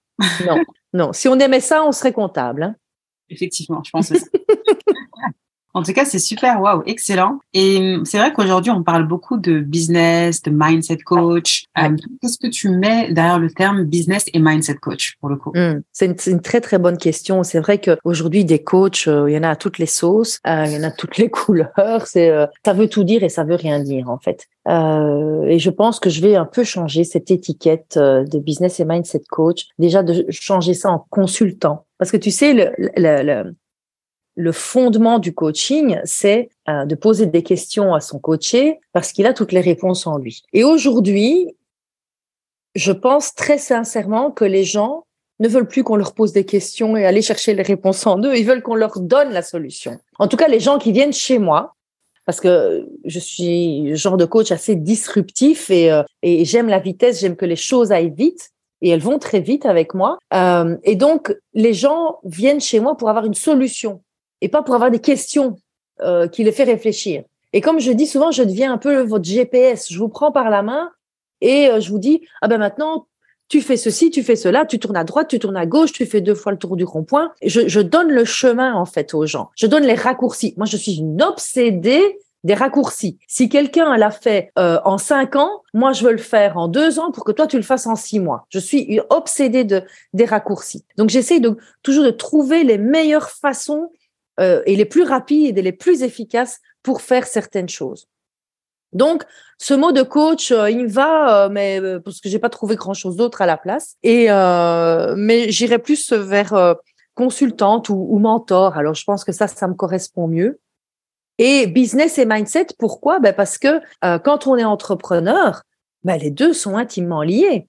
non, 0.46 0.62
non. 0.92 1.12
Si 1.12 1.28
on 1.28 1.38
aimait 1.38 1.60
ça, 1.60 1.84
on 1.84 1.92
serait 1.92 2.12
comptable. 2.12 2.62
Hein. 2.62 2.76
Effectivement, 3.30 3.82
je 3.84 3.90
pense 3.90 4.10
que 4.10 4.18
ça. 4.18 4.26
En 5.74 5.82
tout 5.82 5.92
cas, 5.92 6.04
c'est 6.04 6.18
super, 6.18 6.60
waouh, 6.60 6.82
excellent. 6.86 7.38
Et 7.54 7.78
hum, 7.78 8.04
c'est 8.04 8.18
vrai 8.18 8.32
qu'aujourd'hui, 8.32 8.70
on 8.70 8.82
parle 8.82 9.06
beaucoup 9.06 9.36
de 9.36 9.60
business, 9.60 10.42
de 10.42 10.50
mindset 10.52 10.98
coach. 10.98 11.64
Euh, 11.78 11.96
qu'est-ce 12.20 12.38
que 12.38 12.48
tu 12.48 12.70
mets 12.70 13.12
derrière 13.12 13.38
le 13.38 13.50
terme 13.50 13.84
business 13.84 14.24
et 14.32 14.40
mindset 14.40 14.74
coach 14.74 15.16
pour 15.20 15.28
le 15.28 15.36
coup? 15.36 15.52
Hum, 15.54 15.82
C'est 15.92 16.26
une, 16.26 16.40
très 16.40 16.60
très 16.60 16.78
bonne 16.78 16.98
question. 16.98 17.42
C'est 17.42 17.60
vrai 17.60 17.80
qu'aujourd'hui, 17.80 18.44
des 18.44 18.62
coachs, 18.62 19.06
euh, 19.06 19.30
il 19.30 19.34
y 19.34 19.38
en 19.38 19.42
a 19.42 19.50
à 19.50 19.56
toutes 19.56 19.78
les 19.78 19.86
sauces, 19.86 20.38
euh, 20.46 20.64
il 20.66 20.72
y 20.72 20.76
en 20.76 20.82
a 20.82 20.88
à 20.88 20.90
toutes 20.90 21.16
les 21.18 21.30
couleurs. 21.30 22.06
C'est 22.06 22.30
ça 22.64 22.72
veut 22.72 22.88
tout 22.88 23.04
dire 23.04 23.22
et 23.22 23.28
ça 23.28 23.44
veut 23.44 23.54
rien 23.54 23.80
dire 23.80 24.08
en 24.10 24.18
fait. 24.18 24.46
et 24.68 25.58
je 25.58 25.70
pense 25.70 26.00
que 26.00 26.10
je 26.10 26.20
vais 26.20 26.36
un 26.36 26.44
peu 26.44 26.64
changer 26.64 27.04
cette 27.04 27.30
étiquette 27.30 27.98
de 27.98 28.38
business 28.38 28.80
et 28.80 28.84
mindset 28.84 29.22
coach. 29.30 29.66
Déjà 29.78 30.02
de 30.02 30.24
changer 30.30 30.74
ça 30.74 30.90
en 30.90 31.06
consultant. 31.10 31.86
Parce 31.98 32.10
que 32.10 32.16
tu 32.16 32.30
sais, 32.30 32.54
le, 32.54 32.72
le, 32.96 33.22
le, 33.22 33.54
le 34.36 34.52
fondement 34.52 35.18
du 35.18 35.34
coaching, 35.34 35.98
c'est 36.04 36.50
euh, 36.68 36.84
de 36.84 36.94
poser 36.94 37.26
des 37.26 37.42
questions 37.42 37.94
à 37.94 38.00
son 38.00 38.18
coaché 38.18 38.78
parce 38.92 39.12
qu'il 39.12 39.26
a 39.26 39.34
toutes 39.34 39.52
les 39.52 39.60
réponses 39.60 40.06
en 40.06 40.18
lui. 40.18 40.42
Et 40.52 40.64
aujourd'hui, 40.64 41.54
je 42.74 42.92
pense 42.92 43.34
très 43.34 43.58
sincèrement 43.58 44.30
que 44.30 44.44
les 44.44 44.64
gens 44.64 45.04
ne 45.40 45.48
veulent 45.48 45.68
plus 45.68 45.82
qu'on 45.82 45.96
leur 45.96 46.14
pose 46.14 46.32
des 46.32 46.44
questions 46.44 46.96
et 46.96 47.04
aller 47.04 47.22
chercher 47.22 47.54
les 47.54 47.62
réponses 47.62 48.06
en 48.06 48.18
eux. 48.22 48.36
Ils 48.36 48.46
veulent 48.46 48.62
qu'on 48.62 48.74
leur 48.74 49.00
donne 49.00 49.30
la 49.30 49.42
solution. 49.42 49.98
En 50.18 50.28
tout 50.28 50.36
cas, 50.36 50.48
les 50.48 50.60
gens 50.60 50.78
qui 50.78 50.92
viennent 50.92 51.12
chez 51.12 51.38
moi, 51.38 51.74
parce 52.26 52.40
que 52.40 52.86
je 53.04 53.18
suis 53.18 53.96
genre 53.96 54.16
de 54.16 54.26
coach 54.26 54.52
assez 54.52 54.76
disruptif 54.76 55.70
et, 55.70 55.90
euh, 55.90 56.02
et 56.22 56.44
j'aime 56.44 56.68
la 56.68 56.78
vitesse, 56.78 57.20
j'aime 57.20 57.36
que 57.36 57.46
les 57.46 57.56
choses 57.56 57.90
aillent 57.90 58.14
vite 58.14 58.50
et 58.82 58.90
elles 58.90 59.00
vont 59.00 59.18
très 59.18 59.40
vite 59.40 59.66
avec 59.66 59.94
moi. 59.94 60.18
Euh, 60.34 60.76
et 60.84 60.96
donc, 60.96 61.34
les 61.54 61.74
gens 61.74 62.18
viennent 62.24 62.60
chez 62.60 62.80
moi 62.80 62.96
pour 62.96 63.08
avoir 63.08 63.24
une 63.24 63.34
solution 63.34 64.02
et 64.40 64.48
pas 64.48 64.62
pour 64.62 64.74
avoir 64.74 64.90
des 64.90 65.00
questions 65.00 65.56
euh, 66.00 66.28
qui 66.28 66.44
les 66.44 66.52
fait 66.52 66.64
réfléchir. 66.64 67.24
Et 67.52 67.60
comme 67.60 67.80
je 67.80 67.90
dis 67.92 68.06
souvent, 68.06 68.30
je 68.30 68.42
deviens 68.42 68.72
un 68.72 68.78
peu 68.78 69.00
votre 69.02 69.24
GPS. 69.24 69.92
Je 69.92 69.98
vous 69.98 70.08
prends 70.08 70.32
par 70.32 70.50
la 70.50 70.62
main 70.62 70.90
et 71.40 71.68
euh, 71.68 71.80
je 71.80 71.90
vous 71.90 71.98
dis, 71.98 72.22
ah 72.42 72.48
ben 72.48 72.58
maintenant, 72.58 73.06
tu 73.48 73.60
fais 73.60 73.76
ceci, 73.76 74.10
tu 74.10 74.22
fais 74.22 74.36
cela, 74.36 74.64
tu 74.64 74.78
tournes 74.78 74.96
à 74.96 75.04
droite, 75.04 75.28
tu 75.28 75.40
tournes 75.40 75.56
à 75.56 75.66
gauche, 75.66 75.92
tu 75.92 76.06
fais 76.06 76.20
deux 76.20 76.36
fois 76.36 76.52
le 76.52 76.58
tour 76.58 76.76
du 76.76 76.84
rond-point. 76.84 77.32
Je, 77.44 77.66
je 77.66 77.80
donne 77.80 78.08
le 78.08 78.24
chemin, 78.24 78.74
en 78.74 78.86
fait, 78.86 79.12
aux 79.12 79.26
gens. 79.26 79.50
Je 79.56 79.66
donne 79.66 79.82
les 79.82 79.94
raccourcis. 79.94 80.54
Moi, 80.56 80.66
je 80.66 80.76
suis 80.76 80.98
une 80.98 81.20
obsédée 81.20 82.18
des 82.44 82.54
raccourcis. 82.54 83.18
Si 83.26 83.48
quelqu'un 83.48 83.96
l'a 83.96 84.10
fait 84.10 84.50
euh, 84.58 84.78
en 84.84 84.98
cinq 84.98 85.36
ans, 85.36 85.62
moi 85.74 85.92
je 85.92 86.04
veux 86.04 86.12
le 86.12 86.18
faire 86.18 86.56
en 86.56 86.68
deux 86.68 86.98
ans 86.98 87.10
pour 87.10 87.24
que 87.24 87.32
toi 87.32 87.46
tu 87.46 87.56
le 87.56 87.62
fasses 87.62 87.86
en 87.86 87.96
six 87.96 88.18
mois. 88.18 88.46
Je 88.48 88.58
suis 88.58 89.00
obsédée 89.10 89.64
de 89.64 89.82
des 90.14 90.24
raccourcis. 90.24 90.84
Donc 90.96 91.10
j'essaie 91.10 91.40
de 91.40 91.56
toujours 91.82 92.04
de 92.04 92.10
trouver 92.10 92.64
les 92.64 92.78
meilleures 92.78 93.30
façons 93.30 93.90
euh, 94.38 94.62
et 94.66 94.76
les 94.76 94.84
plus 94.84 95.02
rapides 95.02 95.58
et 95.58 95.62
les 95.62 95.72
plus 95.72 96.02
efficaces 96.02 96.60
pour 96.82 97.02
faire 97.02 97.26
certaines 97.26 97.68
choses. 97.68 98.08
Donc, 98.92 99.24
ce 99.58 99.74
mot 99.74 99.92
de 99.92 100.02
coach, 100.02 100.50
euh, 100.50 100.70
il 100.70 100.86
va, 100.86 101.44
euh, 101.44 101.48
mais 101.48 101.80
parce 102.04 102.20
que 102.20 102.28
j'ai 102.28 102.38
pas 102.38 102.48
trouvé 102.48 102.76
grand 102.76 102.94
chose 102.94 103.16
d'autre 103.16 103.42
à 103.42 103.46
la 103.46 103.56
place. 103.56 103.96
Et 104.02 104.28
mais 104.28 105.50
j'irai 105.50 105.78
plus 105.78 106.12
vers 106.12 106.76
consultante 107.14 107.88
ou, 107.88 108.06
ou, 108.08 108.18
mentor. 108.18 108.76
Alors, 108.76 108.94
je 108.94 109.04
pense 109.04 109.24
que 109.24 109.32
ça, 109.32 109.46
ça 109.48 109.68
me 109.68 109.74
correspond 109.74 110.26
mieux. 110.26 110.60
Et 111.38 111.66
business 111.66 112.18
et 112.18 112.26
mindset, 112.26 112.68
pourquoi? 112.78 113.18
Ben 113.18 113.32
parce 113.34 113.58
que 113.58 113.80
quand 114.18 114.46
on 114.46 114.56
est 114.56 114.64
entrepreneur, 114.64 115.62
ben 116.04 116.16
les 116.18 116.30
deux 116.30 116.52
sont 116.52 116.76
intimement 116.76 117.22
liés. 117.22 117.68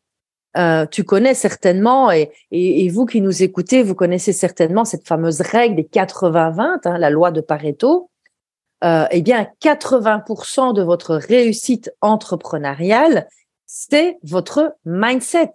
Tu 0.91 1.03
connais 1.03 1.33
certainement, 1.33 2.11
et, 2.11 2.31
et, 2.51 2.89
vous 2.89 3.05
qui 3.05 3.21
nous 3.21 3.43
écoutez, 3.43 3.83
vous 3.83 3.95
connaissez 3.95 4.33
certainement 4.33 4.85
cette 4.85 5.07
fameuse 5.07 5.41
règle 5.41 5.75
des 5.75 5.83
80-20, 5.83 6.79
hein, 6.85 6.97
la 6.97 7.09
loi 7.09 7.31
de 7.31 7.41
Pareto 7.41 8.11
euh, 8.83 9.05
eh 9.11 9.21
bien, 9.21 9.47
80% 9.61 10.73
de 10.73 10.81
votre 10.81 11.15
réussite 11.15 11.91
entrepreneuriale, 12.01 13.27
c'est 13.67 14.17
votre 14.23 14.75
mindset. 14.85 15.53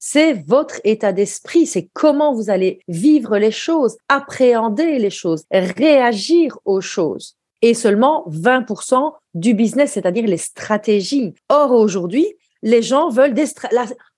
C'est 0.00 0.32
votre 0.32 0.80
état 0.84 1.12
d'esprit, 1.12 1.66
c'est 1.66 1.88
comment 1.92 2.32
vous 2.34 2.50
allez 2.50 2.80
vivre 2.88 3.36
les 3.38 3.50
choses, 3.50 3.98
appréhender 4.08 4.98
les 4.98 5.10
choses, 5.10 5.44
réagir 5.50 6.58
aux 6.64 6.80
choses. 6.80 7.36
Et 7.62 7.74
seulement 7.74 8.24
20% 8.28 9.12
du 9.34 9.54
business, 9.54 9.92
c'est-à-dire 9.92 10.26
les 10.26 10.36
stratégies. 10.36 11.34
Or, 11.48 11.72
aujourd'hui, 11.72 12.26
les 12.62 12.82
gens 12.82 13.08
veulent 13.08 13.34
des 13.34 13.46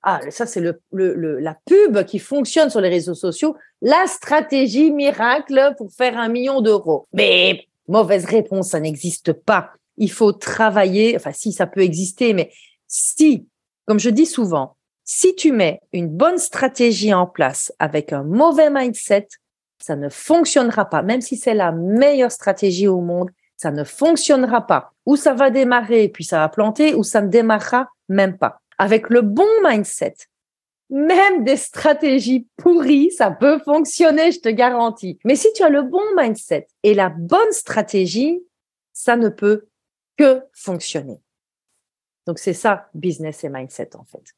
ah 0.02 0.20
ça 0.30 0.46
c'est 0.46 0.60
le, 0.60 0.80
le, 0.92 1.38
la 1.38 1.58
pub 1.66 2.04
qui 2.04 2.18
fonctionne 2.18 2.70
sur 2.70 2.80
les 2.80 2.88
réseaux 2.88 3.14
sociaux 3.14 3.54
la 3.82 4.06
stratégie 4.06 4.90
miracle 4.90 5.74
pour 5.76 5.92
faire 5.92 6.16
un 6.16 6.28
million 6.28 6.62
d'euros 6.62 7.06
mais 7.12 7.66
mauvaise 7.90 8.24
réponse, 8.24 8.70
ça 8.70 8.80
n'existe 8.80 9.32
pas. 9.32 9.72
Il 9.98 10.10
faut 10.10 10.32
travailler, 10.32 11.16
enfin 11.16 11.32
si 11.32 11.52
ça 11.52 11.66
peut 11.66 11.82
exister, 11.82 12.32
mais 12.32 12.50
si, 12.86 13.46
comme 13.86 14.00
je 14.00 14.08
dis 14.08 14.26
souvent, 14.26 14.76
si 15.04 15.34
tu 15.34 15.52
mets 15.52 15.80
une 15.92 16.08
bonne 16.08 16.38
stratégie 16.38 17.12
en 17.12 17.26
place 17.26 17.72
avec 17.78 18.12
un 18.12 18.22
mauvais 18.22 18.70
mindset, 18.70 19.28
ça 19.82 19.96
ne 19.96 20.08
fonctionnera 20.08 20.88
pas. 20.88 21.02
Même 21.02 21.20
si 21.20 21.36
c'est 21.36 21.54
la 21.54 21.72
meilleure 21.72 22.30
stratégie 22.30 22.86
au 22.86 23.00
monde, 23.00 23.30
ça 23.56 23.72
ne 23.72 23.82
fonctionnera 23.82 24.66
pas. 24.66 24.92
Ou 25.04 25.16
ça 25.16 25.34
va 25.34 25.50
démarrer, 25.50 26.08
puis 26.08 26.24
ça 26.24 26.38
va 26.38 26.48
planter, 26.48 26.94
ou 26.94 27.02
ça 27.02 27.20
ne 27.20 27.28
démarrera 27.28 27.88
même 28.10 28.36
pas. 28.36 28.60
Avec 28.76 29.08
le 29.08 29.22
bon 29.22 29.48
mindset, 29.64 30.14
même 30.90 31.44
des 31.44 31.56
stratégies 31.56 32.46
pourries, 32.56 33.10
ça 33.12 33.30
peut 33.30 33.58
fonctionner, 33.60 34.32
je 34.32 34.40
te 34.40 34.48
garantis. 34.48 35.18
Mais 35.24 35.36
si 35.36 35.52
tu 35.54 35.62
as 35.62 35.70
le 35.70 35.82
bon 35.82 36.02
mindset 36.16 36.66
et 36.82 36.94
la 36.94 37.08
bonne 37.08 37.52
stratégie, 37.52 38.40
ça 38.92 39.16
ne 39.16 39.28
peut 39.28 39.68
que 40.18 40.42
fonctionner. 40.52 41.20
Donc 42.26 42.38
c'est 42.38 42.52
ça, 42.52 42.90
business 42.94 43.44
et 43.44 43.48
mindset 43.48 43.96
en 43.96 44.04
fait. 44.04 44.34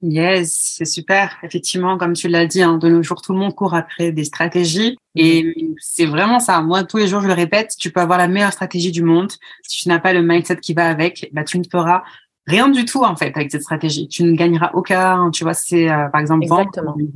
Yes, 0.00 0.74
c'est 0.76 0.84
super. 0.84 1.38
Effectivement, 1.42 1.98
comme 1.98 2.12
tu 2.12 2.28
l'as 2.28 2.46
dit, 2.46 2.62
hein, 2.62 2.78
de 2.78 2.88
nos 2.88 3.02
jours, 3.02 3.20
tout 3.20 3.32
le 3.32 3.38
monde 3.40 3.54
court 3.54 3.74
après 3.74 4.12
des 4.12 4.24
stratégies. 4.24 4.96
Et 5.16 5.42
mm-hmm. 5.42 5.74
c'est 5.78 6.06
vraiment 6.06 6.38
ça. 6.38 6.60
Moi, 6.60 6.84
tous 6.84 6.98
les 6.98 7.08
jours, 7.08 7.20
je 7.20 7.26
le 7.26 7.32
répète, 7.32 7.74
tu 7.76 7.90
peux 7.90 8.00
avoir 8.00 8.16
la 8.16 8.28
meilleure 8.28 8.52
stratégie 8.52 8.92
du 8.92 9.02
monde. 9.02 9.32
Si 9.62 9.82
tu 9.82 9.88
n'as 9.88 9.98
pas 9.98 10.12
le 10.12 10.22
mindset 10.22 10.58
qui 10.58 10.72
va 10.72 10.88
avec, 10.88 11.28
bah, 11.32 11.42
tu 11.42 11.58
ne 11.58 11.64
feras 11.68 12.04
rien 12.48 12.68
du 12.68 12.84
tout 12.84 13.04
en 13.04 13.14
fait 13.14 13.36
avec 13.36 13.50
cette 13.50 13.62
stratégie. 13.62 14.08
Tu 14.08 14.24
ne 14.24 14.34
gagneras 14.34 14.70
aucun, 14.74 15.30
tu 15.30 15.44
vois, 15.44 15.54
c'est 15.54 15.90
euh, 15.90 16.08
par 16.08 16.20
exemple 16.20 16.46
vendre, 16.46 16.70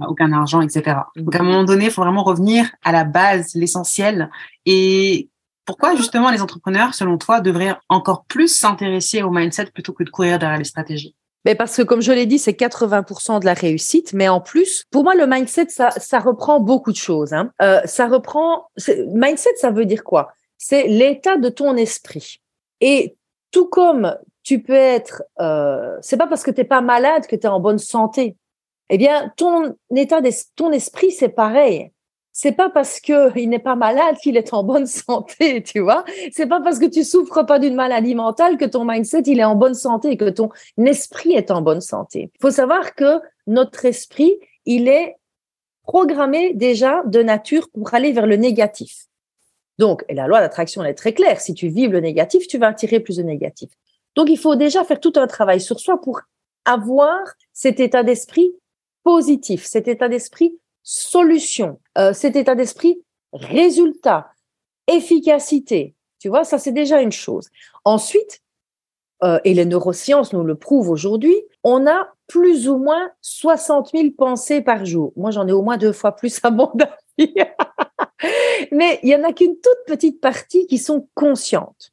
aucun 0.08 0.32
argent, 0.32 0.60
etc. 0.60 0.98
Mm. 1.16 1.22
Donc 1.22 1.34
à 1.34 1.40
un 1.40 1.42
moment 1.42 1.64
donné, 1.64 1.86
il 1.86 1.90
faut 1.90 2.02
vraiment 2.02 2.22
revenir 2.22 2.70
à 2.84 2.92
la 2.92 3.04
base, 3.04 3.54
l'essentiel. 3.54 4.30
Et 4.66 5.30
pourquoi 5.64 5.96
justement 5.96 6.30
les 6.30 6.42
entrepreneurs, 6.42 6.94
selon 6.94 7.18
toi, 7.18 7.40
devraient 7.40 7.76
encore 7.88 8.24
plus 8.24 8.48
s'intéresser 8.48 9.22
au 9.22 9.30
mindset 9.30 9.66
plutôt 9.66 9.92
que 9.92 10.04
de 10.04 10.10
courir 10.10 10.38
derrière 10.38 10.58
les 10.58 10.64
stratégies? 10.64 11.16
Mais 11.44 11.56
parce 11.56 11.76
que, 11.76 11.82
comme 11.82 12.02
je 12.02 12.12
l'ai 12.12 12.26
dit, 12.26 12.38
c'est 12.38 12.52
80% 12.52 13.40
de 13.40 13.46
la 13.46 13.54
réussite. 13.54 14.12
Mais 14.12 14.28
en 14.28 14.40
plus, 14.40 14.84
pour 14.90 15.02
moi, 15.02 15.14
le 15.14 15.26
mindset, 15.26 15.70
ça, 15.70 15.90
ça 15.90 16.20
reprend 16.20 16.60
beaucoup 16.60 16.92
de 16.92 16.96
choses. 16.96 17.32
Hein. 17.32 17.50
Euh, 17.60 17.80
ça 17.84 18.06
reprend. 18.06 18.66
Mindset, 19.08 19.56
ça 19.56 19.70
veut 19.70 19.84
dire 19.84 20.04
quoi? 20.04 20.28
C'est 20.56 20.86
l'état 20.86 21.38
de 21.38 21.48
ton 21.48 21.76
esprit. 21.76 22.40
Et 22.80 23.16
tout 23.50 23.66
comme 23.66 24.16
tu 24.42 24.62
peux 24.62 24.72
être, 24.72 25.22
euh, 25.40 25.96
c'est 26.00 26.16
pas 26.16 26.26
parce 26.26 26.42
que 26.42 26.50
t'es 26.50 26.64
pas 26.64 26.80
malade 26.80 27.26
que 27.26 27.36
tu 27.36 27.42
es 27.42 27.50
en 27.50 27.60
bonne 27.60 27.78
santé. 27.78 28.36
Eh 28.90 28.98
bien, 28.98 29.32
ton 29.36 29.76
état, 29.94 30.20
ton 30.56 30.72
esprit, 30.72 31.12
c'est 31.12 31.28
pareil. 31.28 31.90
C'est 32.34 32.52
pas 32.52 32.70
parce 32.70 32.98
que 32.98 33.38
il 33.38 33.50
n'est 33.50 33.58
pas 33.58 33.76
malade 33.76 34.16
qu'il 34.16 34.38
est 34.38 34.54
en 34.54 34.64
bonne 34.64 34.86
santé, 34.86 35.62
tu 35.66 35.80
vois. 35.80 36.04
C'est 36.32 36.46
pas 36.46 36.60
parce 36.60 36.78
que 36.78 36.86
tu 36.86 37.04
souffres 37.04 37.44
pas 37.44 37.58
d'une 37.58 37.74
maladie 37.74 38.14
mentale 38.14 38.56
que 38.56 38.64
ton 38.64 38.84
mindset 38.84 39.22
il 39.26 39.38
est 39.38 39.44
en 39.44 39.54
bonne 39.54 39.74
santé, 39.74 40.16
que 40.16 40.30
ton 40.30 40.50
esprit 40.78 41.34
est 41.34 41.50
en 41.50 41.60
bonne 41.60 41.82
santé. 41.82 42.30
Il 42.34 42.40
faut 42.40 42.50
savoir 42.50 42.94
que 42.94 43.20
notre 43.46 43.84
esprit, 43.84 44.38
il 44.64 44.88
est 44.88 45.16
programmé 45.84 46.54
déjà 46.54 47.02
de 47.04 47.22
nature 47.22 47.68
pour 47.70 47.92
aller 47.92 48.12
vers 48.12 48.26
le 48.26 48.36
négatif. 48.36 49.06
Donc, 49.78 50.04
et 50.08 50.14
la 50.14 50.26
loi 50.26 50.40
d'attraction 50.40 50.84
est 50.84 50.94
très 50.94 51.12
claire. 51.12 51.40
Si 51.40 51.54
tu 51.54 51.68
vives 51.68 51.92
le 51.92 52.00
négatif, 52.00 52.46
tu 52.46 52.56
vas 52.58 52.68
attirer 52.68 53.00
plus 53.00 53.16
de 53.16 53.22
négatif. 53.22 53.70
Donc, 54.14 54.28
il 54.28 54.38
faut 54.38 54.56
déjà 54.56 54.84
faire 54.84 55.00
tout 55.00 55.12
un 55.16 55.26
travail 55.26 55.60
sur 55.60 55.80
soi 55.80 56.00
pour 56.00 56.20
avoir 56.64 57.20
cet 57.52 57.80
état 57.80 58.02
d'esprit 58.02 58.54
positif, 59.02 59.64
cet 59.64 59.88
état 59.88 60.08
d'esprit 60.08 60.58
solution, 60.82 61.80
euh, 61.98 62.12
cet 62.12 62.36
état 62.36 62.54
d'esprit 62.54 63.02
résultat, 63.32 64.30
efficacité. 64.86 65.94
Tu 66.18 66.28
vois, 66.28 66.44
ça 66.44 66.58
c'est 66.58 66.72
déjà 66.72 67.00
une 67.00 67.12
chose. 67.12 67.48
Ensuite, 67.84 68.40
euh, 69.24 69.38
et 69.44 69.54
les 69.54 69.64
neurosciences 69.64 70.32
nous 70.32 70.44
le 70.44 70.56
prouvent 70.56 70.90
aujourd'hui, 70.90 71.34
on 71.62 71.86
a 71.86 72.12
plus 72.26 72.68
ou 72.68 72.78
moins 72.78 73.10
60 73.20 73.90
000 73.92 74.10
pensées 74.16 74.62
par 74.62 74.84
jour. 74.84 75.12
Moi, 75.16 75.30
j'en 75.30 75.46
ai 75.46 75.52
au 75.52 75.62
moins 75.62 75.76
deux 75.76 75.92
fois 75.92 76.12
plus 76.12 76.40
à 76.44 76.50
mon 76.50 76.72
avis. 77.18 77.34
Mais 78.72 78.98
il 79.02 79.10
y 79.10 79.16
en 79.16 79.24
a 79.24 79.32
qu'une 79.32 79.54
toute 79.54 79.84
petite 79.86 80.20
partie 80.20 80.66
qui 80.66 80.78
sont 80.78 81.08
conscientes. 81.14 81.92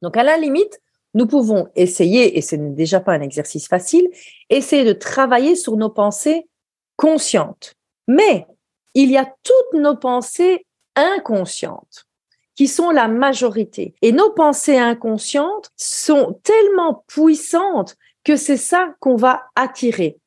Donc, 0.00 0.16
à 0.16 0.22
la 0.22 0.36
limite, 0.36 0.81
nous 1.14 1.26
pouvons 1.26 1.68
essayer, 1.76 2.38
et 2.38 2.42
ce 2.42 2.56
n'est 2.56 2.70
déjà 2.70 3.00
pas 3.00 3.12
un 3.12 3.20
exercice 3.20 3.68
facile, 3.68 4.08
essayer 4.50 4.84
de 4.84 4.92
travailler 4.92 5.56
sur 5.56 5.76
nos 5.76 5.90
pensées 5.90 6.48
conscientes. 6.96 7.74
Mais 8.08 8.46
il 8.94 9.10
y 9.10 9.16
a 9.16 9.24
toutes 9.42 9.80
nos 9.80 9.96
pensées 9.96 10.66
inconscientes 10.96 12.06
qui 12.54 12.68
sont 12.68 12.90
la 12.90 13.08
majorité. 13.08 13.94
Et 14.02 14.12
nos 14.12 14.30
pensées 14.30 14.78
inconscientes 14.78 15.70
sont 15.76 16.38
tellement 16.42 17.04
puissantes 17.06 17.96
que 18.24 18.36
c'est 18.36 18.56
ça 18.56 18.94
qu'on 19.00 19.16
va 19.16 19.44
attirer, 19.56 20.18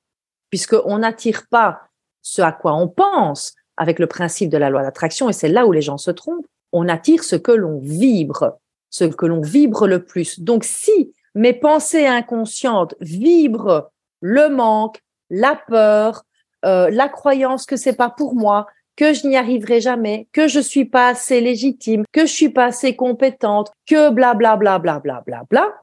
puisqu'on 0.50 1.00
n'attire 1.00 1.48
pas 1.50 1.82
ce 2.22 2.42
à 2.42 2.52
quoi 2.52 2.74
on 2.74 2.88
pense 2.88 3.54
avec 3.78 4.00
le 4.00 4.08
principe 4.08 4.50
de 4.50 4.58
la 4.58 4.70
loi 4.70 4.84
d'attraction, 4.84 5.30
et 5.30 5.34
c'est 5.34 5.50
là 5.50 5.66
où 5.68 5.72
les 5.72 5.82
gens 5.82 5.98
se 5.98 6.12
trompent, 6.12 6.48
on 6.72 6.88
attire 6.90 7.24
ce 7.24 7.36
que 7.36 7.52
l'on 7.52 7.80
vibre 7.80 8.58
ce 8.96 9.04
que 9.04 9.26
l'on 9.26 9.42
vibre 9.42 9.88
le 9.88 10.06
plus. 10.06 10.40
Donc, 10.40 10.64
si 10.64 11.14
mes 11.34 11.54
pensées 11.54 12.08
inconscientes 12.08 12.96
vibrent 13.02 13.92
le 14.22 14.48
manque, 14.50 15.02
la 15.30 15.60
peur, 15.68 16.24
euh, 16.64 16.90
la 16.90 17.10
croyance 17.10 17.66
que 17.66 17.76
c'est 17.76 17.96
pas 17.96 18.10
pour 18.10 18.36
moi, 18.36 18.68
que 18.96 19.14
je 19.14 19.28
n'y 19.28 19.36
arriverai 19.36 19.82
jamais, 19.82 20.28
que 20.32 20.48
je 20.48 20.62
suis 20.62 20.86
pas 20.86 21.10
assez 21.10 21.42
légitime, 21.42 22.06
que 22.14 22.22
je 22.22 22.32
suis 22.32 22.50
pas 22.50 22.66
assez 22.66 22.96
compétente, 22.96 23.72
que 23.86 24.10
bla 24.12 24.34
bla 24.34 24.56
bla 24.56 24.80
bla 24.80 25.00
bla 25.00 25.22
bla 25.26 25.44
bla, 25.50 25.74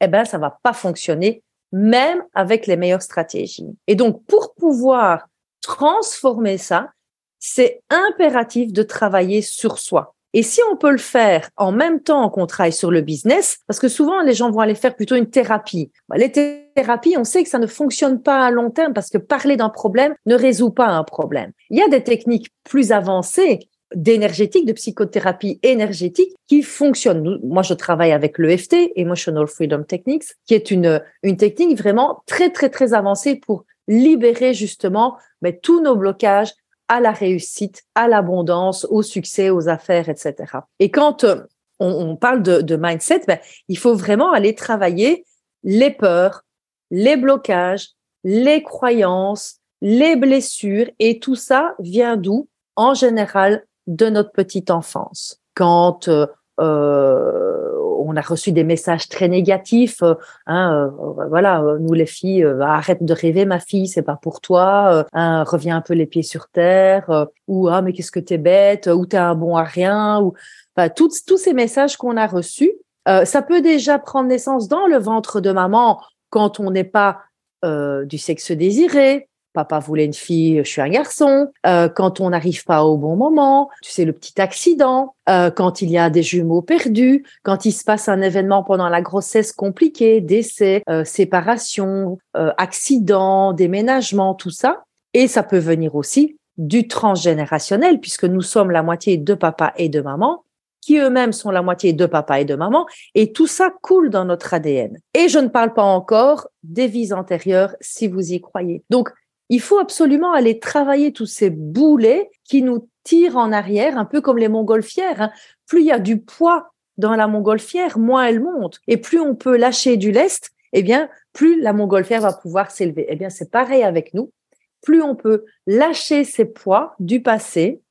eh 0.00 0.08
ben 0.08 0.24
ça 0.24 0.38
va 0.38 0.58
pas 0.64 0.72
fonctionner 0.72 1.44
même 1.70 2.22
avec 2.34 2.66
les 2.66 2.76
meilleures 2.76 3.02
stratégies. 3.02 3.76
Et 3.86 3.94
donc, 3.94 4.24
pour 4.26 4.54
pouvoir 4.54 5.28
transformer 5.60 6.58
ça, 6.58 6.90
c'est 7.38 7.82
impératif 7.88 8.72
de 8.72 8.82
travailler 8.82 9.42
sur 9.42 9.78
soi. 9.78 10.14
Et 10.34 10.42
si 10.42 10.60
on 10.70 10.76
peut 10.76 10.90
le 10.90 10.98
faire 10.98 11.50
en 11.56 11.72
même 11.72 12.00
temps 12.00 12.28
qu'on 12.30 12.46
travaille 12.46 12.72
sur 12.72 12.90
le 12.90 13.00
business, 13.02 13.58
parce 13.66 13.78
que 13.78 13.88
souvent 13.88 14.22
les 14.22 14.34
gens 14.34 14.50
vont 14.50 14.60
aller 14.60 14.74
faire 14.74 14.94
plutôt 14.94 15.16
une 15.16 15.28
thérapie. 15.28 15.90
Bah, 16.08 16.16
les 16.16 16.32
thérapies, 16.32 17.16
on 17.18 17.24
sait 17.24 17.42
que 17.42 17.50
ça 17.50 17.58
ne 17.58 17.66
fonctionne 17.66 18.22
pas 18.22 18.46
à 18.46 18.50
long 18.50 18.70
terme 18.70 18.94
parce 18.94 19.10
que 19.10 19.18
parler 19.18 19.56
d'un 19.56 19.68
problème 19.68 20.14
ne 20.26 20.34
résout 20.34 20.70
pas 20.70 20.88
un 20.88 21.04
problème. 21.04 21.52
Il 21.70 21.78
y 21.78 21.82
a 21.82 21.88
des 21.88 22.02
techniques 22.02 22.48
plus 22.64 22.92
avancées 22.92 23.68
d'énergétique, 23.94 24.64
de 24.64 24.72
psychothérapie 24.72 25.60
énergétique 25.62 26.34
qui 26.48 26.62
fonctionnent. 26.62 27.38
Moi, 27.42 27.62
je 27.62 27.74
travaille 27.74 28.12
avec 28.12 28.38
l'EFT, 28.38 28.92
Emotional 28.96 29.46
Freedom 29.46 29.82
Techniques, 29.82 30.24
qui 30.46 30.54
est 30.54 30.70
une, 30.70 31.02
une 31.22 31.36
technique 31.36 31.78
vraiment 31.78 32.22
très, 32.26 32.48
très, 32.48 32.70
très 32.70 32.94
avancée 32.94 33.36
pour 33.36 33.66
libérer 33.88 34.54
justement 34.54 35.16
mais, 35.42 35.58
tous 35.58 35.82
nos 35.82 35.96
blocages, 35.96 36.54
à 36.92 37.00
la 37.00 37.12
réussite, 37.12 37.84
à 37.94 38.06
l'abondance, 38.06 38.86
au 38.90 39.00
succès, 39.00 39.48
aux 39.48 39.66
affaires, 39.66 40.10
etc. 40.10 40.34
Et 40.78 40.90
quand 40.90 41.24
euh, 41.24 41.36
on, 41.80 42.16
parle 42.16 42.42
de, 42.42 42.76
mindset, 42.76 43.22
ben, 43.26 43.38
il 43.68 43.78
faut 43.78 43.94
vraiment 43.94 44.30
aller 44.30 44.54
travailler 44.54 45.24
les 45.62 45.90
peurs, 45.90 46.42
les 46.90 47.16
blocages, 47.16 47.92
les 48.24 48.62
croyances, 48.62 49.56
les 49.80 50.16
blessures, 50.16 50.90
et 50.98 51.18
tout 51.18 51.34
ça 51.34 51.74
vient 51.78 52.18
d'où? 52.18 52.50
En 52.76 52.92
général, 52.92 53.64
de 53.86 54.10
notre 54.10 54.32
petite 54.32 54.70
enfance. 54.70 55.40
Quand 55.54 56.08
euh, 56.08 56.26
euh, 56.60 57.78
on 57.98 58.16
a 58.16 58.20
reçu 58.20 58.52
des 58.52 58.64
messages 58.64 59.08
très 59.08 59.28
négatifs. 59.28 60.02
Euh, 60.02 60.14
hein, 60.46 60.90
euh, 60.90 61.26
voilà, 61.28 61.62
nous 61.80 61.92
les 61.92 62.06
filles, 62.06 62.44
arrête 62.60 63.04
de 63.04 63.12
rêver, 63.12 63.44
ma 63.44 63.60
fille, 63.60 63.88
c'est 63.88 64.02
pas 64.02 64.16
pour 64.16 64.40
toi. 64.40 65.06
Hein, 65.12 65.44
reviens 65.44 65.76
un 65.76 65.80
peu 65.80 65.94
les 65.94 66.06
pieds 66.06 66.22
sur 66.22 66.48
terre. 66.48 67.26
ou 67.48 67.68
ah 67.68 67.82
mais 67.82 67.92
qu'est-ce 67.92 68.12
que 68.12 68.20
t'es 68.20 68.38
bête. 68.38 68.86
Ou 68.86 69.06
t'es 69.06 69.16
un 69.16 69.34
bon 69.34 69.56
à 69.56 69.64
rien. 69.64 70.20
Ou 70.20 70.34
enfin, 70.76 70.88
tous 70.88 71.24
tous 71.24 71.38
ces 71.38 71.52
messages 71.52 71.96
qu'on 71.96 72.16
a 72.16 72.26
reçus, 72.26 72.72
ça 73.06 73.42
peut 73.42 73.60
déjà 73.60 73.98
prendre 73.98 74.28
naissance 74.28 74.68
dans 74.68 74.86
le 74.86 74.98
ventre 74.98 75.40
de 75.40 75.50
maman 75.50 76.00
quand 76.30 76.60
on 76.60 76.70
n'est 76.70 76.84
pas 76.84 77.20
du 77.64 78.18
sexe 78.18 78.52
désiré, 78.52 79.28
papa 79.52 79.78
voulait 79.78 80.04
une 80.04 80.14
fille, 80.14 80.58
je 80.58 80.68
suis 80.68 80.80
un 80.80 80.88
garçon, 80.88 81.48
euh, 81.66 81.88
quand 81.88 82.20
on 82.20 82.30
n'arrive 82.30 82.64
pas 82.64 82.84
au 82.84 82.96
bon 82.96 83.16
moment, 83.16 83.70
tu 83.82 83.90
sais, 83.90 84.04
le 84.04 84.12
petit 84.12 84.40
accident, 84.40 85.14
euh, 85.28 85.50
quand 85.50 85.82
il 85.82 85.90
y 85.90 85.98
a 85.98 86.10
des 86.10 86.22
jumeaux 86.22 86.62
perdus, 86.62 87.24
quand 87.42 87.64
il 87.64 87.72
se 87.72 87.84
passe 87.84 88.08
un 88.08 88.20
événement 88.20 88.62
pendant 88.62 88.88
la 88.88 89.02
grossesse 89.02 89.52
compliqué, 89.52 90.20
décès, 90.20 90.82
euh, 90.88 91.04
séparation, 91.04 92.18
accident, 92.34 93.52
déménagement, 93.52 94.34
tout 94.34 94.50
ça. 94.50 94.84
Et 95.14 95.28
ça 95.28 95.42
peut 95.42 95.58
venir 95.58 95.94
aussi 95.94 96.36
du 96.56 96.88
transgénérationnel, 96.88 98.00
puisque 98.00 98.24
nous 98.24 98.42
sommes 98.42 98.70
la 98.70 98.82
moitié 98.82 99.16
de 99.16 99.34
papa 99.34 99.72
et 99.76 99.88
de 99.88 100.00
maman 100.00 100.44
qui 100.82 100.98
eux-mêmes 100.98 101.32
sont 101.32 101.50
la 101.50 101.62
moitié 101.62 101.94
de 101.94 102.04
papa 102.04 102.40
et 102.40 102.44
de 102.44 102.56
maman, 102.56 102.86
et 103.14 103.32
tout 103.32 103.46
ça 103.46 103.72
coule 103.82 104.10
dans 104.10 104.24
notre 104.26 104.52
ADN. 104.52 104.98
Et 105.14 105.28
je 105.28 105.38
ne 105.38 105.48
parle 105.48 105.72
pas 105.72 105.84
encore 105.84 106.48
des 106.62 106.88
vies 106.88 107.12
antérieures, 107.12 107.74
si 107.80 108.08
vous 108.08 108.32
y 108.32 108.40
croyez. 108.40 108.82
Donc, 108.90 109.10
il 109.52 109.60
faut 109.60 109.78
absolument 109.78 110.32
aller 110.32 110.58
travailler 110.58 111.12
tous 111.12 111.26
ces 111.26 111.50
boulets 111.50 112.30
qui 112.42 112.62
nous 112.62 112.88
tirent 113.04 113.36
en 113.36 113.52
arrière, 113.52 113.98
un 113.98 114.06
peu 114.06 114.22
comme 114.22 114.38
les 114.38 114.48
montgolfières. 114.48 115.20
Hein. 115.20 115.30
Plus 115.66 115.80
il 115.80 115.86
y 115.88 115.92
a 115.92 115.98
du 115.98 116.22
poids 116.22 116.72
dans 116.96 117.14
la 117.16 117.26
montgolfière, 117.26 117.98
moins 117.98 118.24
elle 118.24 118.40
monte. 118.40 118.80
Et 118.88 118.96
plus 118.96 119.20
on 119.20 119.34
peut 119.34 119.58
lâcher 119.58 119.98
du 119.98 120.10
lest, 120.10 120.52
eh 120.72 120.82
bien, 120.82 121.10
plus 121.34 121.60
la 121.60 121.74
montgolfière 121.74 122.22
va 122.22 122.32
pouvoir 122.32 122.70
s'élever. 122.70 123.04
Eh 123.10 123.16
bien, 123.16 123.28
c'est 123.28 123.50
pareil 123.50 123.82
avec 123.82 124.14
nous. 124.14 124.32
Plus 124.80 125.02
on 125.02 125.14
peut 125.14 125.44
lâcher 125.66 126.24
ces 126.24 126.46
poids 126.46 126.94
du 126.98 127.20
passé, 127.20 127.82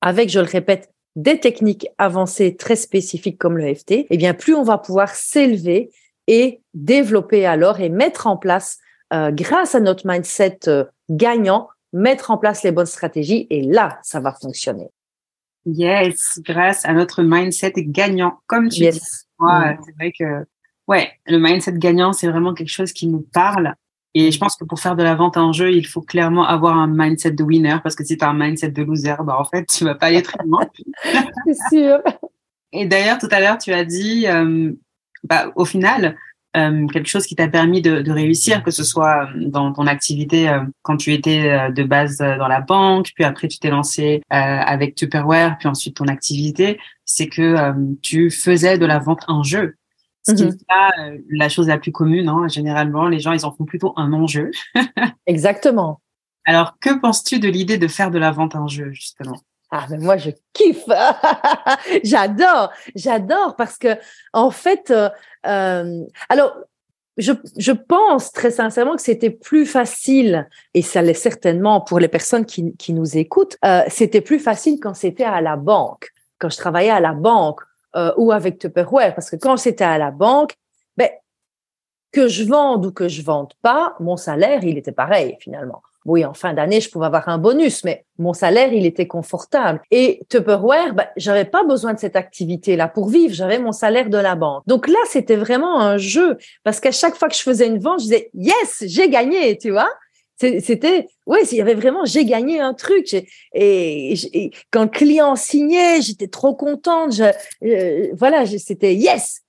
avec, 0.00 0.28
je 0.28 0.40
le 0.40 0.46
répète, 0.46 0.90
des 1.14 1.38
techniques 1.38 1.86
avancées 1.98 2.56
très 2.56 2.74
spécifiques 2.74 3.38
comme 3.38 3.58
le 3.58 3.72
FT, 3.72 4.06
eh 4.10 4.16
bien, 4.16 4.34
plus 4.34 4.56
on 4.56 4.64
va 4.64 4.78
pouvoir 4.78 5.14
s'élever 5.14 5.92
et 6.26 6.62
développer 6.74 7.46
alors 7.46 7.78
et 7.78 7.90
mettre 7.90 8.26
en 8.26 8.36
place 8.36 8.80
euh, 9.12 9.30
grâce 9.30 9.74
à 9.74 9.80
notre 9.80 10.06
mindset 10.06 10.60
euh, 10.68 10.84
gagnant, 11.10 11.68
mettre 11.92 12.30
en 12.30 12.38
place 12.38 12.62
les 12.62 12.72
bonnes 12.72 12.86
stratégies 12.86 13.46
et 13.50 13.62
là, 13.62 13.98
ça 14.02 14.20
va 14.20 14.32
fonctionner. 14.32 14.90
Yes, 15.64 16.40
grâce 16.44 16.84
à 16.84 16.92
notre 16.92 17.22
mindset 17.22 17.72
gagnant, 17.76 18.38
comme 18.46 18.68
tu 18.68 18.88
dis. 18.88 19.00
Mm. 19.38 19.76
C'est 19.84 19.94
vrai 19.96 20.12
que, 20.18 20.46
ouais, 20.86 21.10
le 21.26 21.38
mindset 21.38 21.72
gagnant, 21.74 22.12
c'est 22.12 22.28
vraiment 22.28 22.54
quelque 22.54 22.70
chose 22.70 22.92
qui 22.92 23.06
nous 23.06 23.26
parle. 23.32 23.74
Et 24.14 24.32
je 24.32 24.38
pense 24.38 24.56
que 24.56 24.64
pour 24.64 24.80
faire 24.80 24.96
de 24.96 25.02
la 25.02 25.14
vente 25.14 25.36
en 25.36 25.52
jeu, 25.52 25.72
il 25.72 25.86
faut 25.86 26.00
clairement 26.00 26.46
avoir 26.46 26.76
un 26.76 26.88
mindset 26.88 27.32
de 27.32 27.44
winner 27.44 27.76
parce 27.82 27.94
que 27.94 28.04
si 28.04 28.16
tu 28.16 28.24
as 28.24 28.28
un 28.28 28.34
mindset 28.34 28.70
de 28.70 28.82
loser, 28.82 29.14
bah 29.24 29.36
en 29.38 29.44
fait, 29.44 29.66
tu 29.66 29.84
vas 29.84 29.94
pas 29.94 30.06
aller 30.06 30.22
très 30.22 30.42
loin. 30.44 30.66
c'est 31.46 31.76
sûr. 31.76 32.02
Et 32.72 32.86
d'ailleurs, 32.86 33.18
tout 33.18 33.28
à 33.30 33.40
l'heure, 33.40 33.58
tu 33.58 33.72
as 33.72 33.84
dit, 33.84 34.26
euh, 34.26 34.72
bah, 35.24 35.52
au 35.56 35.64
final, 35.64 36.16
euh, 36.56 36.86
quelque 36.86 37.08
chose 37.08 37.26
qui 37.26 37.36
t'a 37.36 37.46
permis 37.46 37.82
de, 37.82 38.00
de, 38.00 38.10
réussir, 38.10 38.62
que 38.62 38.70
ce 38.70 38.82
soit 38.82 39.26
euh, 39.26 39.48
dans 39.48 39.72
ton 39.72 39.86
activité 39.86 40.48
euh, 40.48 40.60
quand 40.82 40.96
tu 40.96 41.12
étais 41.12 41.70
de 41.70 41.82
base 41.82 42.18
dans 42.18 42.48
la 42.48 42.60
banque, 42.60 43.10
puis 43.14 43.24
après 43.24 43.48
tu 43.48 43.58
t'es 43.58 43.70
lancé 43.70 44.22
avec 44.30 44.94
Tupperware, 44.94 45.58
puis 45.58 45.68
ensuite 45.68 45.96
ton 45.96 46.08
activité, 46.08 46.80
c'est 47.04 47.28
que 47.28 47.74
tu 48.02 48.30
faisais 48.30 48.78
de 48.78 48.86
la 48.86 48.98
vente 48.98 49.24
en 49.28 49.42
jeu. 49.42 49.74
Ce 50.26 50.32
qui 50.32 50.42
est 50.42 50.46
mhm. 50.46 51.22
la 51.30 51.48
chose 51.48 51.68
la 51.68 51.78
plus 51.78 51.92
commune. 51.92 52.28
Hein. 52.28 52.48
Généralement, 52.48 53.08
les 53.08 53.18
gens, 53.18 53.32
ils 53.32 53.46
en 53.46 53.52
font 53.52 53.64
plutôt 53.64 53.94
un 53.96 54.12
enjeu. 54.12 54.50
Exactement. 55.26 56.00
Alors, 56.44 56.78
que 56.80 56.98
penses-tu 56.98 57.38
de 57.38 57.48
l'idée 57.48 57.78
de 57.78 57.88
faire 57.88 58.10
de 58.10 58.18
la 58.18 58.30
vente 58.30 58.54
en 58.56 58.68
jeu, 58.68 58.90
justement? 58.92 59.40
Ah, 59.70 59.86
mais 59.90 59.98
moi, 59.98 60.16
je 60.16 60.30
kiffe. 60.52 60.86
j'adore, 62.02 62.72
j'adore 62.94 63.54
parce 63.56 63.76
que, 63.76 63.98
en 64.32 64.50
fait, 64.50 64.90
euh, 64.90 65.10
euh, 65.46 66.04
alors, 66.28 66.56
je, 67.18 67.32
je, 67.56 67.72
pense 67.72 68.32
très 68.32 68.50
sincèrement 68.50 68.94
que 68.94 69.02
c'était 69.02 69.30
plus 69.30 69.66
facile, 69.66 70.48
et 70.72 70.82
ça 70.82 71.02
l'est 71.02 71.14
certainement 71.14 71.80
pour 71.80 71.98
les 71.98 72.08
personnes 72.08 72.46
qui, 72.46 72.74
qui 72.76 72.92
nous 72.92 73.18
écoutent, 73.18 73.56
euh, 73.64 73.82
c'était 73.88 74.20
plus 74.20 74.38
facile 74.38 74.78
quand 74.80 74.94
c'était 74.94 75.24
à 75.24 75.40
la 75.40 75.56
banque, 75.56 76.12
quand 76.38 76.48
je 76.48 76.56
travaillais 76.56 76.90
à 76.90 77.00
la 77.00 77.12
banque 77.12 77.60
euh, 77.96 78.12
ou 78.16 78.30
avec 78.32 78.58
Tupperware, 78.58 79.14
parce 79.14 79.30
que 79.30 79.36
quand 79.36 79.56
c'était 79.56 79.84
à 79.84 79.98
la 79.98 80.12
banque, 80.12 80.54
ben, 80.96 81.10
que 82.12 82.28
je 82.28 82.44
vende 82.44 82.86
ou 82.86 82.92
que 82.92 83.08
je 83.08 83.22
vende 83.22 83.52
pas, 83.62 83.96
mon 83.98 84.16
salaire, 84.16 84.62
il 84.62 84.78
était 84.78 84.92
pareil 84.92 85.36
finalement. 85.40 85.82
Oui, 86.08 86.24
en 86.24 86.32
fin 86.32 86.54
d'année, 86.54 86.80
je 86.80 86.88
pouvais 86.88 87.04
avoir 87.04 87.28
un 87.28 87.36
bonus, 87.36 87.84
mais 87.84 88.06
mon 88.18 88.32
salaire, 88.32 88.72
il 88.72 88.86
était 88.86 89.06
confortable. 89.06 89.82
Et 89.90 90.22
Tupperware, 90.30 90.94
ben, 90.94 91.06
j'avais 91.18 91.44
pas 91.44 91.64
besoin 91.64 91.92
de 91.92 91.98
cette 91.98 92.16
activité-là 92.16 92.88
pour 92.88 93.10
vivre. 93.10 93.34
J'avais 93.34 93.58
mon 93.58 93.72
salaire 93.72 94.08
de 94.08 94.16
la 94.16 94.34
banque. 94.34 94.62
Donc 94.66 94.88
là, 94.88 94.98
c'était 95.10 95.36
vraiment 95.36 95.78
un 95.78 95.98
jeu 95.98 96.38
parce 96.64 96.80
qu'à 96.80 96.92
chaque 96.92 97.14
fois 97.14 97.28
que 97.28 97.34
je 97.34 97.42
faisais 97.42 97.66
une 97.66 97.78
vente, 97.78 98.00
je 98.00 98.04
disais, 98.04 98.30
yes, 98.32 98.84
j'ai 98.86 99.10
gagné, 99.10 99.58
tu 99.58 99.70
vois? 99.70 99.90
C'était, 100.38 101.08
oui, 101.26 101.40
il 101.52 101.58
y 101.58 101.60
avait 101.60 101.74
vraiment, 101.74 102.06
j'ai 102.06 102.24
gagné 102.24 102.58
un 102.58 102.72
truc. 102.72 103.14
Et, 103.52 104.50
quand 104.70 104.84
le 104.84 104.88
client 104.88 105.36
signait, 105.36 106.00
j'étais 106.00 106.28
trop 106.28 106.54
contente. 106.54 107.20
Euh, 107.62 108.08
voilà, 108.14 108.46
c'était 108.46 108.94
yes, 108.94 109.42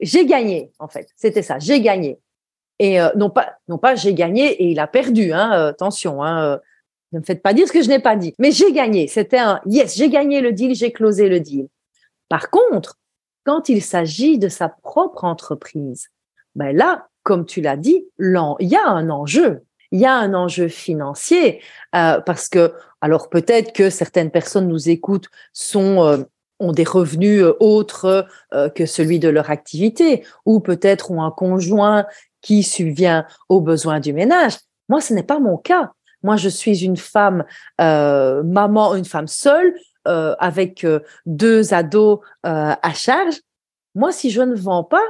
j'ai 0.00 0.24
gagné, 0.24 0.70
en 0.78 0.88
fait. 0.88 1.08
C'était 1.14 1.42
ça, 1.42 1.58
j'ai 1.58 1.82
gagné. 1.82 2.18
Et 2.78 3.00
euh, 3.00 3.08
non 3.16 3.30
pas, 3.30 3.56
non 3.68 3.78
pas 3.78 3.94
j'ai 3.94 4.14
gagné 4.14 4.48
et 4.62 4.70
il 4.70 4.80
a 4.80 4.86
perdu. 4.86 5.32
Hein, 5.32 5.52
euh, 5.54 5.68
attention, 5.70 6.22
hein, 6.22 6.42
euh, 6.44 6.58
ne 7.12 7.20
me 7.20 7.24
faites 7.24 7.42
pas 7.42 7.54
dire 7.54 7.66
ce 7.66 7.72
que 7.72 7.82
je 7.82 7.88
n'ai 7.88 7.98
pas 7.98 8.16
dit. 8.16 8.34
Mais 8.38 8.50
j'ai 8.50 8.72
gagné. 8.72 9.08
C'était 9.08 9.38
un 9.38 9.60
yes, 9.66 9.96
j'ai 9.96 10.10
gagné 10.10 10.40
le 10.40 10.52
deal, 10.52 10.74
j'ai 10.74 10.92
closé 10.92 11.28
le 11.28 11.40
deal. 11.40 11.68
Par 12.28 12.50
contre, 12.50 12.98
quand 13.44 13.68
il 13.68 13.82
s'agit 13.82 14.38
de 14.38 14.48
sa 14.48 14.68
propre 14.68 15.24
entreprise, 15.24 16.08
ben 16.54 16.76
là, 16.76 17.08
comme 17.22 17.46
tu 17.46 17.60
l'as 17.60 17.76
dit, 17.76 18.06
il 18.18 18.56
y 18.60 18.76
a 18.76 18.88
un 18.88 19.08
enjeu. 19.10 19.62
Il 19.92 20.00
y 20.00 20.06
a 20.06 20.14
un 20.14 20.34
enjeu 20.34 20.66
financier 20.66 21.62
parce 21.92 22.48
que, 22.48 22.72
alors 23.00 23.30
peut-être 23.30 23.72
que 23.72 23.88
certaines 23.88 24.32
personnes 24.32 24.66
nous 24.66 24.88
écoutent, 24.88 25.28
sont 25.52 26.26
ont 26.58 26.72
des 26.72 26.84
revenus 26.84 27.44
autres 27.60 28.26
que 28.74 28.86
celui 28.86 29.20
de 29.20 29.28
leur 29.28 29.50
activité, 29.50 30.24
ou 30.44 30.58
peut-être 30.58 31.12
ont 31.12 31.22
un 31.22 31.30
conjoint 31.30 32.06
qui 32.46 32.62
subvient 32.62 33.24
aux 33.48 33.60
besoins 33.60 33.98
du 33.98 34.12
ménage. 34.12 34.58
Moi, 34.88 35.00
ce 35.00 35.12
n'est 35.12 35.24
pas 35.24 35.40
mon 35.40 35.56
cas. 35.56 35.90
Moi, 36.22 36.36
je 36.36 36.48
suis 36.48 36.84
une 36.84 36.96
femme 36.96 37.44
euh, 37.80 38.44
maman, 38.44 38.94
une 38.94 39.04
femme 39.04 39.26
seule 39.26 39.74
euh, 40.06 40.36
avec 40.38 40.84
euh, 40.84 41.00
deux 41.26 41.74
ados 41.74 42.20
à 42.44 42.92
charge. 42.94 43.40
Moi, 43.96 44.12
si 44.12 44.30
je 44.30 44.42
ne 44.42 44.54
vends 44.54 44.84
pas, 44.84 45.02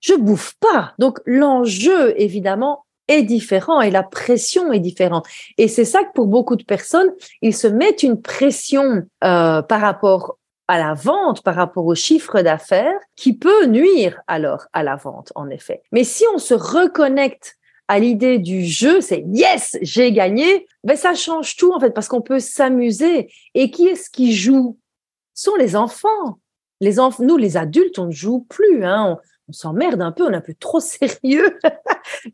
je 0.00 0.14
bouffe 0.14 0.54
pas. 0.60 0.94
Donc, 0.98 1.20
l'enjeu, 1.26 2.18
évidemment, 2.18 2.86
est 3.06 3.22
différent 3.22 3.82
et 3.82 3.90
la 3.90 4.02
pression 4.02 4.72
est 4.72 4.80
différente. 4.80 5.26
Et 5.58 5.68
c'est 5.68 5.84
ça 5.84 6.02
que 6.04 6.12
pour 6.14 6.26
beaucoup 6.26 6.56
de 6.56 6.64
personnes, 6.64 7.12
ils 7.42 7.54
se 7.54 7.66
mettent 7.66 8.02
une 8.02 8.22
pression 8.22 9.02
par 9.20 9.66
rapport 9.68 10.38
à 10.72 10.78
la 10.78 10.94
vente 10.94 11.42
par 11.42 11.54
rapport 11.54 11.84
au 11.84 11.94
chiffre 11.94 12.40
d'affaires 12.40 12.98
qui 13.14 13.36
peut 13.36 13.66
nuire 13.66 14.22
alors 14.26 14.68
à 14.72 14.82
la 14.82 14.96
vente, 14.96 15.30
en 15.34 15.50
effet. 15.50 15.82
Mais 15.92 16.02
si 16.02 16.24
on 16.34 16.38
se 16.38 16.54
reconnecte 16.54 17.58
à 17.88 17.98
l'idée 17.98 18.38
du 18.38 18.64
jeu, 18.64 19.02
c'est 19.02 19.22
yes, 19.28 19.76
j'ai 19.82 20.12
gagné, 20.12 20.66
ben 20.82 20.96
ça 20.96 21.12
change 21.12 21.56
tout 21.56 21.74
en 21.74 21.78
fait 21.78 21.90
parce 21.90 22.08
qu'on 22.08 22.22
peut 22.22 22.38
s'amuser. 22.38 23.30
Et 23.52 23.70
qui 23.70 23.86
est-ce 23.86 24.08
qui 24.08 24.32
joue? 24.34 24.78
Ce 25.34 25.50
sont 25.50 25.56
les 25.56 25.76
enfants. 25.76 26.38
Les 26.80 26.98
enfants, 26.98 27.22
nous 27.22 27.36
les 27.36 27.58
adultes, 27.58 27.98
on 27.98 28.06
ne 28.06 28.10
joue 28.10 28.46
plus. 28.48 28.82
Hein. 28.82 29.18
On, 29.48 29.52
s'emmerde 29.52 30.00
un 30.00 30.10
peu, 30.10 30.24
on 30.24 30.30
est 30.30 30.36
un 30.36 30.40
peu 30.40 30.54
trop 30.54 30.80
sérieux. 30.80 31.58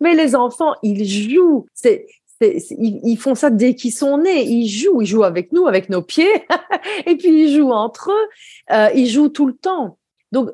Mais 0.01 0.15
les 0.15 0.37
enfants, 0.37 0.75
ils 0.85 1.05
jouent. 1.05 1.67
C'est 1.75 2.07
ils, 2.41 3.17
font 3.17 3.35
ça 3.35 3.51
dès 3.51 3.75
qu'ils 3.75 3.93
sont 3.93 4.19
nés. 4.19 4.45
Ils 4.45 4.69
jouent, 4.69 5.03
ils 5.03 5.07
jouent 5.07 5.25
avec 5.25 5.53
nous, 5.53 5.67
avec 5.67 5.89
nos 5.89 6.03
pieds, 6.03 6.45
et 7.07 7.17
puis 7.17 7.45
ils 7.45 7.57
jouent 7.57 7.73
entre 7.73 8.11
eux. 8.11 8.29
Euh, 8.75 8.91
ils 8.95 9.09
jouent 9.09 9.29
tout 9.29 9.47
le 9.47 9.57
temps. 9.57 9.99
Donc, 10.33 10.51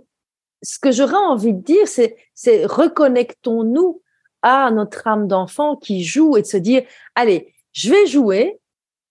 ce 0.62 0.78
que 0.78 0.92
j'aurais 0.92 1.14
envie 1.14 1.52
de 1.52 1.60
dire, 1.60 1.86
c'est, 1.86 2.16
c'est 2.34 2.64
reconnectons-nous 2.64 4.02
à 4.42 4.70
notre 4.70 5.06
âme 5.06 5.28
d'enfant 5.28 5.76
qui 5.76 6.04
joue 6.04 6.36
et 6.36 6.42
de 6.42 6.46
se 6.46 6.56
dire, 6.56 6.82
allez, 7.14 7.54
je 7.72 7.90
vais 7.90 8.06
jouer. 8.06 8.60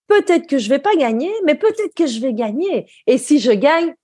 Peut-être 0.07 0.47
que 0.47 0.57
je 0.57 0.69
vais 0.69 0.79
pas 0.79 0.95
gagner, 0.95 1.31
mais 1.45 1.55
peut-être 1.55 1.93
que 1.95 2.07
je 2.07 2.19
vais 2.19 2.33
gagner. 2.33 2.91
Et 3.07 3.17
si 3.17 3.39
je 3.39 3.51
gagne, 3.51 3.95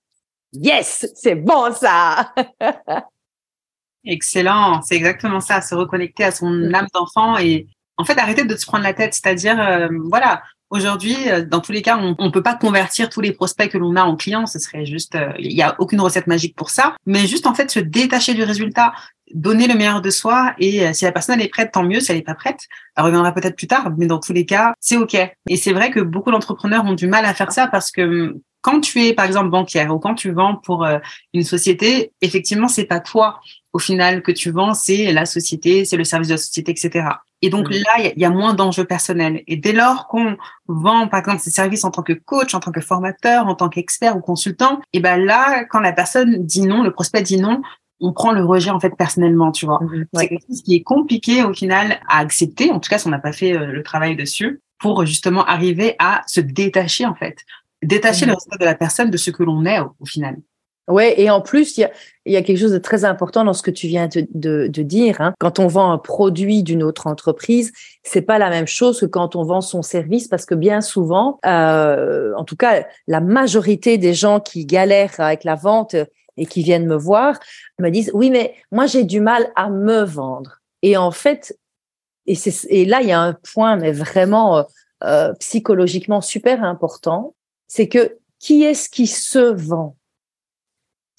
yes, 0.52 1.06
c'est 1.14 1.34
bon 1.34 1.72
ça. 1.72 2.32
Excellent, 4.04 4.80
c'est 4.82 4.96
exactement 4.96 5.40
ça, 5.40 5.60
se 5.60 5.74
reconnecter 5.74 6.24
à 6.24 6.32
son 6.32 6.72
âme 6.72 6.86
d'enfant 6.94 7.36
et 7.36 7.66
en 8.00 8.04
fait, 8.04 8.18
arrêtez 8.18 8.44
de 8.44 8.56
se 8.56 8.64
prendre 8.64 8.84
la 8.84 8.94
tête. 8.94 9.12
C'est-à-dire, 9.12 9.60
euh, 9.60 9.88
voilà, 10.08 10.42
aujourd'hui, 10.70 11.16
euh, 11.28 11.44
dans 11.44 11.60
tous 11.60 11.72
les 11.72 11.82
cas, 11.82 11.98
on 11.98 12.24
ne 12.24 12.30
peut 12.30 12.42
pas 12.42 12.54
convertir 12.54 13.10
tous 13.10 13.20
les 13.20 13.32
prospects 13.32 13.70
que 13.70 13.76
l'on 13.76 13.94
a 13.94 14.02
en 14.04 14.16
clients. 14.16 14.46
Ce 14.46 14.58
serait 14.58 14.86
juste, 14.86 15.16
euh, 15.16 15.32
il 15.38 15.54
n'y 15.54 15.62
a 15.62 15.76
aucune 15.78 16.00
recette 16.00 16.26
magique 16.26 16.56
pour 16.56 16.70
ça. 16.70 16.96
Mais 17.04 17.26
juste, 17.26 17.46
en 17.46 17.54
fait, 17.54 17.70
se 17.70 17.78
détacher 17.78 18.32
du 18.32 18.42
résultat, 18.42 18.94
donner 19.34 19.66
le 19.66 19.74
meilleur 19.74 20.00
de 20.00 20.08
soi. 20.08 20.54
Et 20.58 20.92
si 20.94 21.04
la 21.04 21.12
personne 21.12 21.38
elle 21.38 21.44
est 21.44 21.50
prête, 21.50 21.72
tant 21.72 21.84
mieux. 21.84 22.00
Si 22.00 22.10
elle 22.10 22.16
n'est 22.18 22.24
pas 22.24 22.34
prête, 22.34 22.60
elle 22.96 23.04
reviendra 23.04 23.32
peut-être 23.32 23.56
plus 23.56 23.68
tard. 23.68 23.92
Mais 23.98 24.06
dans 24.06 24.18
tous 24.18 24.32
les 24.32 24.46
cas, 24.46 24.72
c'est 24.80 24.96
OK. 24.96 25.14
Et 25.14 25.56
c'est 25.56 25.72
vrai 25.72 25.90
que 25.90 26.00
beaucoup 26.00 26.30
d'entrepreneurs 26.30 26.84
ont 26.86 26.94
du 26.94 27.06
mal 27.06 27.24
à 27.26 27.34
faire 27.34 27.52
ça 27.52 27.68
parce 27.68 27.92
que 27.92 28.34
quand 28.62 28.80
tu 28.80 29.04
es 29.04 29.14
par 29.14 29.26
exemple 29.26 29.48
banquière 29.48 29.94
ou 29.94 29.98
quand 29.98 30.14
tu 30.14 30.32
vends 30.32 30.56
pour 30.56 30.86
une 31.32 31.44
société, 31.44 32.12
effectivement, 32.20 32.66
c'est 32.66 32.84
pas 32.84 32.98
toi 32.98 33.40
au 33.72 33.78
final 33.78 34.22
que 34.22 34.32
tu 34.32 34.50
vends, 34.50 34.74
c'est 34.74 35.12
la 35.12 35.26
société, 35.26 35.84
c'est 35.84 35.96
le 35.96 36.04
service 36.04 36.28
de 36.28 36.34
la 36.34 36.38
société, 36.38 36.72
etc. 36.72 37.06
Et 37.42 37.48
donc 37.48 37.70
là, 37.70 38.12
il 38.14 38.20
y, 38.20 38.24
a 38.24 38.30
moins 38.30 38.52
d'enjeux 38.52 38.84
personnels. 38.84 39.42
Et 39.46 39.56
dès 39.56 39.72
lors 39.72 40.08
qu'on 40.08 40.36
vend, 40.66 41.08
par 41.08 41.20
exemple, 41.20 41.40
ces 41.40 41.50
services 41.50 41.84
en 41.84 41.90
tant 41.90 42.02
que 42.02 42.12
coach, 42.12 42.54
en 42.54 42.60
tant 42.60 42.70
que 42.70 42.82
formateur, 42.82 43.46
en 43.46 43.54
tant 43.54 43.70
qu'expert 43.70 44.16
ou 44.16 44.20
consultant, 44.20 44.80
et 44.92 45.00
ben 45.00 45.16
là, 45.16 45.64
quand 45.64 45.80
la 45.80 45.92
personne 45.92 46.44
dit 46.44 46.62
non, 46.62 46.82
le 46.82 46.90
prospect 46.90 47.22
dit 47.22 47.38
non, 47.38 47.62
on 48.00 48.12
prend 48.12 48.32
le 48.32 48.44
rejet 48.44 48.70
en 48.70 48.80
fait 48.80 48.94
personnellement, 48.96 49.52
tu 49.52 49.66
vois. 49.66 49.80
Mhm, 49.82 50.06
c'est 50.12 50.28
quelque 50.28 50.46
chose 50.48 50.62
qui 50.62 50.74
est 50.74 50.82
compliqué 50.82 51.42
au 51.42 51.54
final 51.54 52.00
à 52.08 52.18
accepter, 52.18 52.70
en 52.70 52.80
tout 52.80 52.90
cas 52.90 52.98
si 52.98 53.06
on 53.06 53.10
n'a 53.10 53.18
pas 53.18 53.32
fait 53.32 53.56
euh, 53.56 53.66
le 53.66 53.82
travail 53.82 54.16
dessus, 54.16 54.60
pour 54.78 55.04
justement 55.06 55.44
arriver 55.44 55.96
à 55.98 56.22
se 56.26 56.40
détacher 56.40 57.06
en 57.06 57.14
fait, 57.14 57.38
détacher 57.82 58.26
mhm. 58.26 58.30
le 58.30 58.34
respect 58.34 58.58
de 58.58 58.64
la 58.64 58.74
personne 58.74 59.10
de 59.10 59.16
ce 59.16 59.30
que 59.30 59.42
l'on 59.42 59.64
est 59.64 59.80
au 59.80 60.06
final. 60.06 60.36
Ouais, 60.90 61.20
et 61.20 61.30
en 61.30 61.40
plus, 61.40 61.76
il 61.78 61.82
y 61.82 61.84
a, 61.84 61.90
y 62.26 62.36
a, 62.36 62.42
quelque 62.42 62.58
chose 62.58 62.72
de 62.72 62.78
très 62.78 63.04
important 63.04 63.44
dans 63.44 63.52
ce 63.52 63.62
que 63.62 63.70
tu 63.70 63.86
viens 63.86 64.08
de, 64.08 64.26
de, 64.34 64.66
de 64.66 64.82
dire. 64.82 65.20
Hein. 65.20 65.34
Quand 65.38 65.58
on 65.58 65.68
vend 65.68 65.92
un 65.92 65.98
produit 65.98 66.62
d'une 66.62 66.82
autre 66.82 67.06
entreprise, 67.06 67.72
c'est 68.02 68.22
pas 68.22 68.38
la 68.38 68.50
même 68.50 68.66
chose 68.66 69.00
que 69.00 69.06
quand 69.06 69.36
on 69.36 69.44
vend 69.44 69.60
son 69.60 69.82
service, 69.82 70.28
parce 70.28 70.44
que 70.44 70.54
bien 70.54 70.80
souvent, 70.80 71.38
euh, 71.46 72.32
en 72.36 72.44
tout 72.44 72.56
cas, 72.56 72.86
la 73.06 73.20
majorité 73.20 73.98
des 73.98 74.14
gens 74.14 74.40
qui 74.40 74.66
galèrent 74.66 75.18
avec 75.18 75.44
la 75.44 75.54
vente 75.54 75.94
et 76.36 76.46
qui 76.46 76.62
viennent 76.62 76.86
me 76.86 76.96
voir 76.96 77.38
me 77.78 77.90
disent 77.90 78.10
oui, 78.14 78.30
mais 78.30 78.54
moi 78.72 78.86
j'ai 78.86 79.04
du 79.04 79.20
mal 79.20 79.50
à 79.56 79.70
me 79.70 80.02
vendre. 80.02 80.60
Et 80.82 80.96
en 80.96 81.10
fait, 81.10 81.56
et, 82.26 82.36
et 82.68 82.84
là 82.84 83.02
il 83.02 83.08
y 83.08 83.12
a 83.12 83.20
un 83.20 83.34
point, 83.34 83.76
mais 83.76 83.92
vraiment 83.92 84.58
euh, 84.58 84.62
euh 85.04 85.32
psychologiquement 85.34 86.20
super 86.20 86.64
important, 86.64 87.34
c'est 87.68 87.88
que 87.88 88.18
qui 88.38 88.64
est-ce 88.64 88.88
qui 88.88 89.06
se 89.06 89.38
vend? 89.38 89.96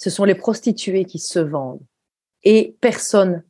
Ce 0.02 0.10
sont 0.10 0.24
les 0.24 0.34
prostituées 0.34 1.06
qui 1.06 1.20
se 1.20 1.38
vendent. 1.38 1.86
Et 2.44 2.76
personne 2.82 3.44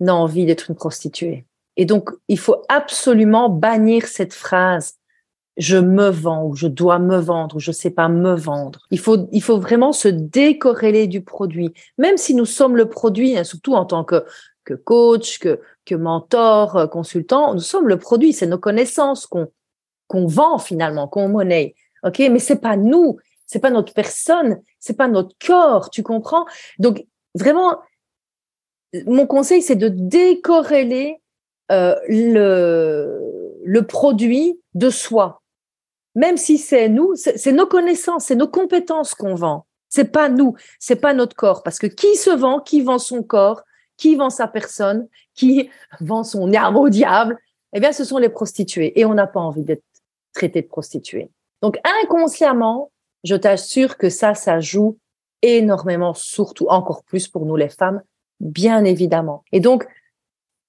n'a 0.00 0.14
envie 0.14 0.44
d'être 0.44 0.68
une 0.68 0.76
prostituée. 0.76 1.46
Et 1.78 1.86
donc, 1.86 2.10
il 2.28 2.38
faut 2.38 2.62
absolument 2.68 3.48
bannir 3.48 4.06
cette 4.06 4.34
phrase 4.34 4.98
je 5.56 5.78
me 5.78 6.08
vends 6.08 6.44
ou 6.44 6.56
je 6.56 6.66
dois 6.66 6.98
me 6.98 7.16
vendre 7.16 7.56
ou 7.56 7.60
je 7.60 7.72
sais 7.72 7.90
pas 7.90 8.08
me 8.08 8.34
vendre. 8.34 8.80
Il 8.90 8.98
faut, 8.98 9.28
il 9.32 9.42
faut 9.42 9.58
vraiment 9.58 9.92
se 9.92 10.08
décorréler 10.08 11.06
du 11.06 11.22
produit. 11.22 11.72
Même 11.96 12.18
si 12.18 12.34
nous 12.34 12.44
sommes 12.44 12.76
le 12.76 12.88
produit, 12.90 13.38
hein, 13.38 13.44
surtout 13.44 13.74
en 13.74 13.86
tant 13.86 14.04
que, 14.04 14.24
que 14.64 14.74
coach, 14.74 15.38
que, 15.38 15.60
que 15.86 15.94
mentor, 15.94 16.76
euh, 16.76 16.86
consultant, 16.86 17.54
nous 17.54 17.60
sommes 17.60 17.88
le 17.88 17.98
produit. 17.98 18.34
C'est 18.34 18.48
nos 18.48 18.58
connaissances 18.58 19.26
qu'on, 19.26 19.48
qu'on 20.08 20.26
vend 20.26 20.58
finalement, 20.58 21.08
qu'on 21.08 21.28
monnaie. 21.28 21.76
OK? 22.02 22.18
Mais 22.18 22.40
c'est 22.40 22.60
pas 22.60 22.76
nous 22.76 23.18
c'est 23.54 23.60
pas 23.60 23.70
notre 23.70 23.94
personne, 23.94 24.60
c'est 24.80 24.96
pas 24.96 25.06
notre 25.06 25.36
corps, 25.38 25.90
tu 25.90 26.02
comprends? 26.02 26.44
Donc 26.80 27.06
vraiment, 27.36 27.78
mon 29.06 29.28
conseil 29.28 29.62
c'est 29.62 29.76
de 29.76 29.86
décorréler 29.88 31.20
euh, 31.70 31.94
le 32.08 33.80
produit 33.82 34.60
de 34.74 34.90
soi, 34.90 35.40
même 36.16 36.36
si 36.36 36.58
c'est 36.58 36.88
nous, 36.88 37.14
c'est 37.14 37.52
nos 37.52 37.66
connaissances, 37.66 38.24
c'est 38.24 38.34
nos 38.34 38.48
compétences 38.48 39.14
qu'on 39.14 39.36
vend. 39.36 39.66
C'est 39.88 40.10
pas 40.10 40.28
nous, 40.28 40.56
c'est 40.80 40.96
pas 40.96 41.14
notre 41.14 41.36
corps, 41.36 41.62
parce 41.62 41.78
que 41.78 41.86
qui 41.86 42.16
se 42.16 42.30
vend, 42.30 42.58
qui 42.58 42.80
vend 42.82 42.98
son 42.98 43.22
corps, 43.22 43.62
qui 43.96 44.16
vend 44.16 44.30
sa 44.30 44.48
personne, 44.48 45.06
qui 45.34 45.70
vend 46.00 46.24
son 46.24 46.52
âme 46.54 46.76
au 46.76 46.88
diable, 46.88 47.38
eh 47.72 47.78
bien, 47.78 47.92
ce 47.92 48.02
sont 48.02 48.18
les 48.18 48.28
prostituées. 48.28 48.98
Et 48.98 49.04
on 49.04 49.14
n'a 49.14 49.28
pas 49.28 49.38
envie 49.38 49.62
d'être 49.62 49.84
traité 50.32 50.62
de 50.62 50.66
prostituée. 50.66 51.30
Donc, 51.62 51.78
inconsciemment, 52.02 52.90
je 53.24 53.34
t'assure 53.34 53.96
que 53.96 54.10
ça, 54.10 54.34
ça 54.34 54.60
joue 54.60 54.98
énormément, 55.42 56.14
surtout 56.14 56.66
encore 56.68 57.02
plus 57.04 57.28
pour 57.28 57.46
nous 57.46 57.56
les 57.56 57.68
femmes, 57.68 58.02
bien 58.40 58.84
évidemment. 58.84 59.44
Et 59.52 59.60
donc, 59.60 59.86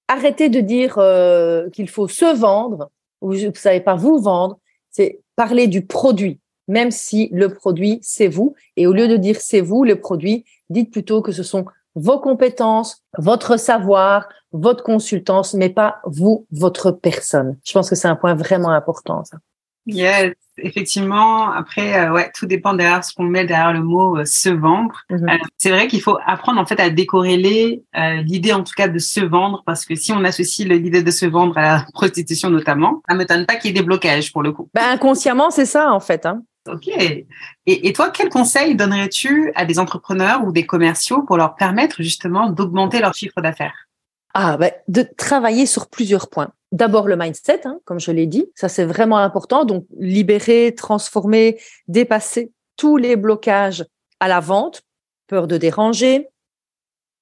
arrêtez 0.08 0.50
de 0.50 0.62
dire 0.62 0.98
euh, 0.98 1.70
qu'il 1.70 1.90
faut 1.90 2.08
se 2.08 2.36
vendre, 2.36 2.90
ou 3.22 3.34
vous 3.34 3.56
savez 3.56 3.82
pas 3.82 3.96
vous 3.96 4.20
vendre, 4.20 4.60
c'est 4.90 5.20
parler 5.36 5.68
du 5.68 5.86
produit, 5.86 6.40
même 6.68 6.92
si 6.92 7.30
le 7.32 7.54
produit, 7.54 8.00
c'est 8.02 8.28
vous. 8.28 8.56
Et 8.78 8.88
au 8.88 8.94
lieu 8.94 9.08
de 9.08 9.18
dire 9.18 9.40
c'est 9.40 9.62
vous, 9.62 9.84
le 9.84 10.00
produit, 10.00 10.46
dites 10.70 10.92
plutôt 10.92 11.22
que 11.22 11.32
ce 11.32 11.44
sont 11.44 11.66
vos 11.96 12.20
compétences, 12.20 13.04
votre 13.18 13.58
savoir, 13.58 14.28
votre 14.52 14.84
consultance, 14.84 15.54
mais 15.54 15.70
pas 15.70 16.02
vous, 16.06 16.46
votre 16.52 16.92
personne. 16.92 17.58
Je 17.66 17.74
pense 17.74 17.90
que 17.90 17.96
c'est 17.96 18.08
un 18.08 18.16
point 18.16 18.36
vraiment 18.36 18.72
important, 18.72 19.24
ça. 19.24 19.38
Yes, 19.86 20.34
effectivement. 20.58 21.52
Après, 21.52 22.00
euh, 22.00 22.12
ouais, 22.12 22.32
tout 22.34 22.46
dépend 22.46 22.74
derrière 22.74 23.04
ce 23.04 23.14
qu'on 23.14 23.24
met 23.24 23.46
derrière 23.46 23.74
le 23.74 23.82
mot 23.82 24.18
euh, 24.18 24.26
se 24.26 24.50
vendre. 24.50 25.02
Mhm. 25.10 25.30
Euh, 25.30 25.38
c'est 25.58 25.70
vrai 25.70 25.88
qu'il 25.88 26.02
faut 26.02 26.18
apprendre 26.26 26.60
en 26.60 26.66
fait 26.66 26.80
à 26.80 26.90
décorréler 26.90 27.84
l'idée 28.24 28.54
en 28.54 28.64
tout 28.64 28.74
cas 28.76 28.88
de 28.88 29.00
se 29.00 29.20
vendre 29.20 29.64
parce 29.66 29.86
que 29.86 29.96
si 29.96 30.12
on 30.12 30.24
associe 30.24 30.68
l'idée 30.68 31.04
de 31.04 31.12
se 31.12 31.26
vendre 31.26 31.58
à 31.58 31.62
la 31.62 31.86
prostitution 31.94 32.50
notamment, 32.50 33.02
ça 33.08 33.16
m'étonne 33.16 33.46
pas 33.46 33.56
qu'il 33.56 33.72
y 33.72 33.72
ait 33.72 33.80
des 33.82 33.86
blocages 33.86 34.32
pour 34.32 34.44
le 34.44 34.52
coup. 34.52 34.70
Ben, 34.74 34.90
inconsciemment, 34.90 35.50
c'est 35.50 35.66
ça 35.66 35.92
en 35.92 36.00
fait. 36.00 36.26
Hein. 36.26 36.44
Ok. 36.68 36.88
Et, 36.88 37.28
et 37.66 37.94
toi, 37.94 38.10
quel 38.10 38.30
conseil 38.30 38.76
donnerais-tu 38.76 39.52
à 39.56 39.66
des 39.66 39.78
entrepreneurs 39.78 40.44
ou 40.44 40.52
des 40.52 40.66
commerciaux 40.66 41.22
pour 41.22 41.38
leur 41.38 41.56
permettre 41.56 41.98
justement 42.02 42.50
d'augmenter 42.50 43.00
leur 43.00 43.14
chiffre 43.14 43.40
d'affaires? 43.40 43.88
Ah, 44.34 44.58
ben, 44.58 44.72
de 44.88 45.08
travailler 45.18 45.66
sur 45.66 45.90
plusieurs 45.90 46.30
points 46.30 46.50
d'abord 46.76 47.08
le 47.08 47.16
mindset, 47.16 47.62
hein, 47.66 47.80
comme 47.86 48.00
je 48.02 48.12
l'ai 48.12 48.28
dit, 48.28 48.52
ça 48.54 48.68
c'est 48.68 48.84
vraiment 48.84 49.18
important. 49.18 49.64
Donc 49.64 49.86
libérer, 49.98 50.76
transformer, 50.76 51.60
dépasser 51.88 52.52
tous 52.76 52.98
les 52.98 53.16
blocages 53.16 53.86
à 54.20 54.28
la 54.28 54.42
vente, 54.42 54.84
peur 55.28 55.48
de 55.48 55.58
déranger, 55.58 56.28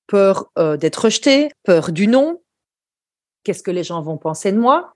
peur 0.08 0.52
euh, 0.58 0.76
d'être 0.76 1.06
rejeté, 1.06 1.52
peur 1.64 1.92
du 1.92 2.08
non, 2.08 2.42
qu'est-ce 3.44 3.62
que 3.62 3.72
les 3.72 3.84
gens 3.84 4.02
vont 4.02 4.18
penser 4.18 4.52
de 4.52 4.58
moi, 4.58 4.96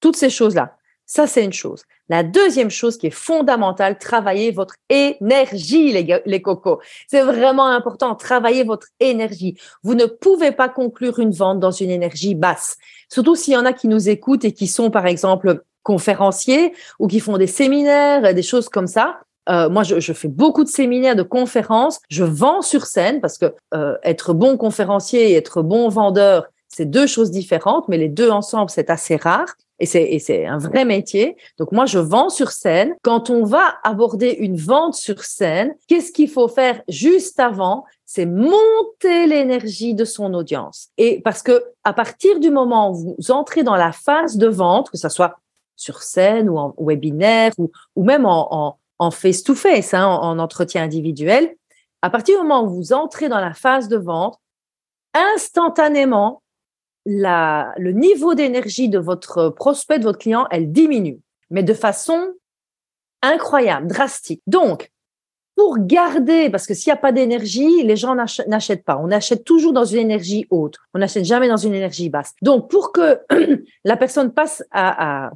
toutes 0.00 0.16
ces 0.16 0.30
choses-là. 0.30 0.78
Ça, 1.12 1.26
c'est 1.26 1.44
une 1.44 1.52
chose. 1.52 1.82
La 2.08 2.22
deuxième 2.22 2.70
chose 2.70 2.96
qui 2.96 3.08
est 3.08 3.10
fondamentale, 3.10 3.98
travailler 3.98 4.52
votre 4.52 4.76
énergie, 4.88 5.92
les, 6.24 6.40
cocos. 6.40 6.78
C'est 7.08 7.22
vraiment 7.22 7.66
important, 7.66 8.14
travailler 8.14 8.62
votre 8.62 8.86
énergie. 9.00 9.56
Vous 9.82 9.96
ne 9.96 10.06
pouvez 10.06 10.52
pas 10.52 10.68
conclure 10.68 11.18
une 11.18 11.32
vente 11.32 11.58
dans 11.58 11.72
une 11.72 11.90
énergie 11.90 12.36
basse. 12.36 12.76
Surtout 13.08 13.34
s'il 13.34 13.54
y 13.54 13.56
en 13.56 13.64
a 13.64 13.72
qui 13.72 13.88
nous 13.88 14.08
écoutent 14.08 14.44
et 14.44 14.52
qui 14.52 14.68
sont, 14.68 14.92
par 14.92 15.06
exemple, 15.06 15.64
conférenciers 15.82 16.74
ou 17.00 17.08
qui 17.08 17.18
font 17.18 17.38
des 17.38 17.48
séminaires, 17.48 18.32
des 18.32 18.42
choses 18.44 18.68
comme 18.68 18.86
ça. 18.86 19.18
Euh, 19.48 19.68
moi, 19.68 19.82
je, 19.82 19.98
je, 19.98 20.12
fais 20.12 20.28
beaucoup 20.28 20.62
de 20.62 20.68
séminaires, 20.68 21.16
de 21.16 21.24
conférences. 21.24 21.98
Je 22.08 22.22
vends 22.22 22.62
sur 22.62 22.86
scène 22.86 23.20
parce 23.20 23.36
que 23.36 23.52
euh, 23.74 23.96
être 24.04 24.32
bon 24.32 24.56
conférencier 24.56 25.32
et 25.32 25.34
être 25.34 25.62
bon 25.62 25.88
vendeur, 25.88 26.46
c'est 26.68 26.88
deux 26.88 27.08
choses 27.08 27.32
différentes, 27.32 27.88
mais 27.88 27.98
les 27.98 28.08
deux 28.08 28.30
ensemble, 28.30 28.70
c'est 28.70 28.90
assez 28.90 29.16
rare. 29.16 29.56
Et 29.80 29.86
c'est, 29.86 30.46
un 30.46 30.58
vrai 30.58 30.84
métier. 30.84 31.36
Donc 31.58 31.72
moi, 31.72 31.86
je 31.86 31.98
vends 31.98 32.28
sur 32.28 32.50
scène. 32.50 32.94
Quand 33.02 33.30
on 33.30 33.44
va 33.44 33.76
aborder 33.82 34.28
une 34.38 34.56
vente 34.56 34.94
sur 34.94 35.24
scène, 35.24 35.74
qu'est-ce 35.88 36.12
qu'il 36.12 36.28
faut 36.28 36.48
faire 36.48 36.82
juste 36.86 37.40
avant? 37.40 37.84
C'est 38.04 38.26
monter 38.26 39.26
l'énergie 39.26 39.94
de 39.94 40.04
son 40.04 40.34
audience. 40.34 40.90
Et 40.98 41.22
parce 41.22 41.42
que 41.42 41.64
à 41.82 41.94
partir 41.94 42.38
du 42.40 42.50
moment 42.50 42.90
où 42.90 43.16
vous 43.18 43.30
entrez 43.30 43.62
dans 43.62 43.76
la 43.76 43.92
phase 43.92 44.36
de 44.36 44.48
vente, 44.48 44.90
que 44.90 44.98
ce 44.98 45.08
soit 45.08 45.36
sur 45.76 46.02
scène 46.02 46.50
ou 46.50 46.58
en 46.58 46.74
webinaire 46.78 47.52
ou, 47.56 47.70
même 47.96 48.26
en, 48.26 48.78
en, 48.98 49.10
face-to-face, 49.10 49.94
hein, 49.94 50.06
en 50.06 50.38
entretien 50.38 50.82
individuel, 50.82 51.56
à 52.02 52.10
partir 52.10 52.36
du 52.36 52.42
moment 52.42 52.64
où 52.64 52.68
vous 52.68 52.92
entrez 52.92 53.30
dans 53.30 53.40
la 53.40 53.54
phase 53.54 53.88
de 53.88 53.96
vente, 53.96 54.38
instantanément, 55.14 56.42
la, 57.06 57.72
le 57.78 57.92
niveau 57.92 58.34
d'énergie 58.34 58.88
de 58.88 58.98
votre 58.98 59.48
prospect, 59.48 59.98
de 59.98 60.04
votre 60.04 60.18
client, 60.18 60.46
elle 60.50 60.72
diminue, 60.72 61.20
mais 61.50 61.62
de 61.62 61.74
façon 61.74 62.34
incroyable, 63.22 63.86
drastique. 63.86 64.42
Donc, 64.46 64.90
pour 65.56 65.76
garder, 65.78 66.48
parce 66.48 66.66
que 66.66 66.72
s'il 66.72 66.90
n'y 66.90 66.94
a 66.98 67.00
pas 67.00 67.12
d'énergie, 67.12 67.82
les 67.82 67.96
gens 67.96 68.14
n'achètent 68.14 68.84
pas. 68.84 68.96
On 68.96 69.10
achète 69.10 69.44
toujours 69.44 69.74
dans 69.74 69.84
une 69.84 69.98
énergie 69.98 70.46
haute. 70.48 70.78
On 70.94 71.00
n'achète 71.00 71.26
jamais 71.26 71.48
dans 71.48 71.58
une 71.58 71.74
énergie 71.74 72.08
basse. 72.08 72.32
Donc, 72.40 72.70
pour 72.70 72.92
que 72.92 73.20
la 73.84 73.96
personne 73.98 74.32
passe 74.32 74.64
à, 74.70 75.30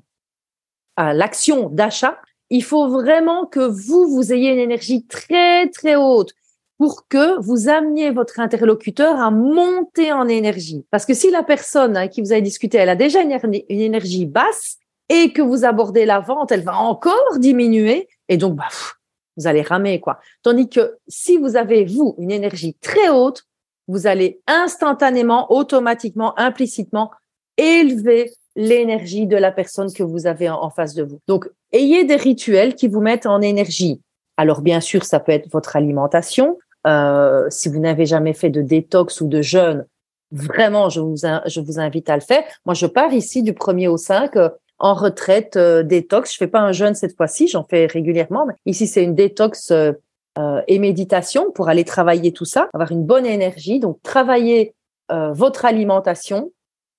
l'action 0.97 1.69
d'achat, 1.69 2.19
il 2.49 2.63
faut 2.63 2.89
vraiment 2.89 3.47
que 3.47 3.61
vous, 3.61 4.09
vous 4.09 4.33
ayez 4.33 4.53
une 4.53 4.61
énergie 4.61 5.05
très, 5.07 5.69
très 5.69 5.97
haute 5.97 6.33
pour 6.79 7.07
que 7.09 7.41
vous 7.41 7.69
ameniez 7.69 8.11
votre 8.11 8.41
interlocuteur 8.41 9.21
à 9.21 9.31
monter 9.31 10.13
en 10.13 10.29
énergie. 10.29 10.85
Parce 10.91 11.07
que 11.07 11.15
si 11.15 11.31
la 11.31 11.43
personne 11.43 11.97
avec 11.97 12.13
qui 12.13 12.21
vous 12.21 12.33
avez 12.33 12.43
discuté, 12.43 12.79
elle 12.79 12.89
a 12.89 12.97
déjà 12.97 13.21
une, 13.21 13.39
énergie 13.69 14.27
basse 14.27 14.79
et 15.09 15.33
que 15.33 15.43
vous 15.43 15.65
abordez 15.65 16.05
la 16.05 16.21
vente, 16.21 16.51
elle 16.51 16.63
va 16.63 16.77
encore 16.77 17.39
diminuer 17.39 18.09
et 18.29 18.37
donc 18.37 18.57
bah, 18.57 18.69
vous 19.37 19.47
allez 19.47 19.63
ramer 19.63 20.01
quoi. 20.01 20.19
Tandis 20.43 20.69
que 20.69 20.97
si 21.07 21.37
vous 21.37 21.57
avez 21.57 21.85
vous 21.85 22.15
une 22.19 22.31
énergie 22.31 22.75
très 22.81 23.09
haute, 23.09 23.45
vous 23.87 24.07
allez 24.07 24.41
instantanément, 24.47 25.53
automatiquement, 25.53 26.39
implicitement 26.39 27.11
élever 27.57 28.33
l'énergie 28.57 29.27
de 29.27 29.37
la 29.37 29.53
personne 29.53 29.93
que 29.93 30.03
vous 30.03 30.27
avez 30.27 30.49
en 30.49 30.71
face 30.71 30.95
de 30.95 31.03
vous. 31.03 31.21
Donc, 31.27 31.49
ayez 31.73 32.05
des 32.05 32.17
rituels 32.17 32.75
qui 32.75 32.89
vous 32.89 33.01
mettent 33.01 33.27
en 33.27 33.43
énergie. 33.43 34.01
Alors, 34.37 34.63
bien 34.63 34.81
sûr, 34.81 35.05
ça 35.05 35.21
peut 35.21 35.33
être 35.33 35.51
votre 35.51 35.77
alimentation, 35.77 36.59
euh, 36.87 37.47
si 37.51 37.69
vous 37.69 37.79
n'avez 37.79 38.07
jamais 38.07 38.35
fait 38.35 38.51
de 38.51 38.63
détox 38.63 39.21
ou 39.21 39.29
de 39.29 39.43
jeûne, 39.43 39.87
vraiment, 40.33 40.89
je 40.89 41.01
vous, 41.01 41.17
je 41.17 41.61
vous 41.61 41.79
invite 41.79 42.11
à 42.11 42.17
le 42.17 42.23
faire. 42.23 42.45
Moi, 42.65 42.75
je 42.75 42.87
pars 42.87 43.13
ici 43.13 43.43
du 43.43 43.53
1er 43.53 43.89
au 43.89 43.97
5 43.97 44.37
euh, 44.37 44.49
en 44.79 44.95
retraite 44.95 45.57
euh, 45.57 45.83
détox. 45.83 46.33
Je 46.33 46.39
fais 46.39 46.47
pas 46.47 46.61
un 46.61 46.73
jeûne 46.73 46.95
cette 46.95 47.17
fois-ci, 47.17 47.49
j'en 47.49 47.65
fais 47.65 47.87
régulièrement. 47.87 48.47
Ici, 48.67 48.87
c'est 48.87 49.03
une 49.03 49.15
détox 49.15 49.73
et 50.67 50.79
méditation 50.81 51.53
pour 51.53 51.69
aller 51.69 51.85
travailler 51.85 52.33
tout 52.33 52.45
ça, 52.45 52.69
avoir 52.75 52.91
une 52.91 53.05
bonne 53.05 53.25
énergie. 53.25 53.79
Donc, 53.79 54.03
travailler 54.03 54.75
votre 55.09 55.65
alimentation, 55.65 56.51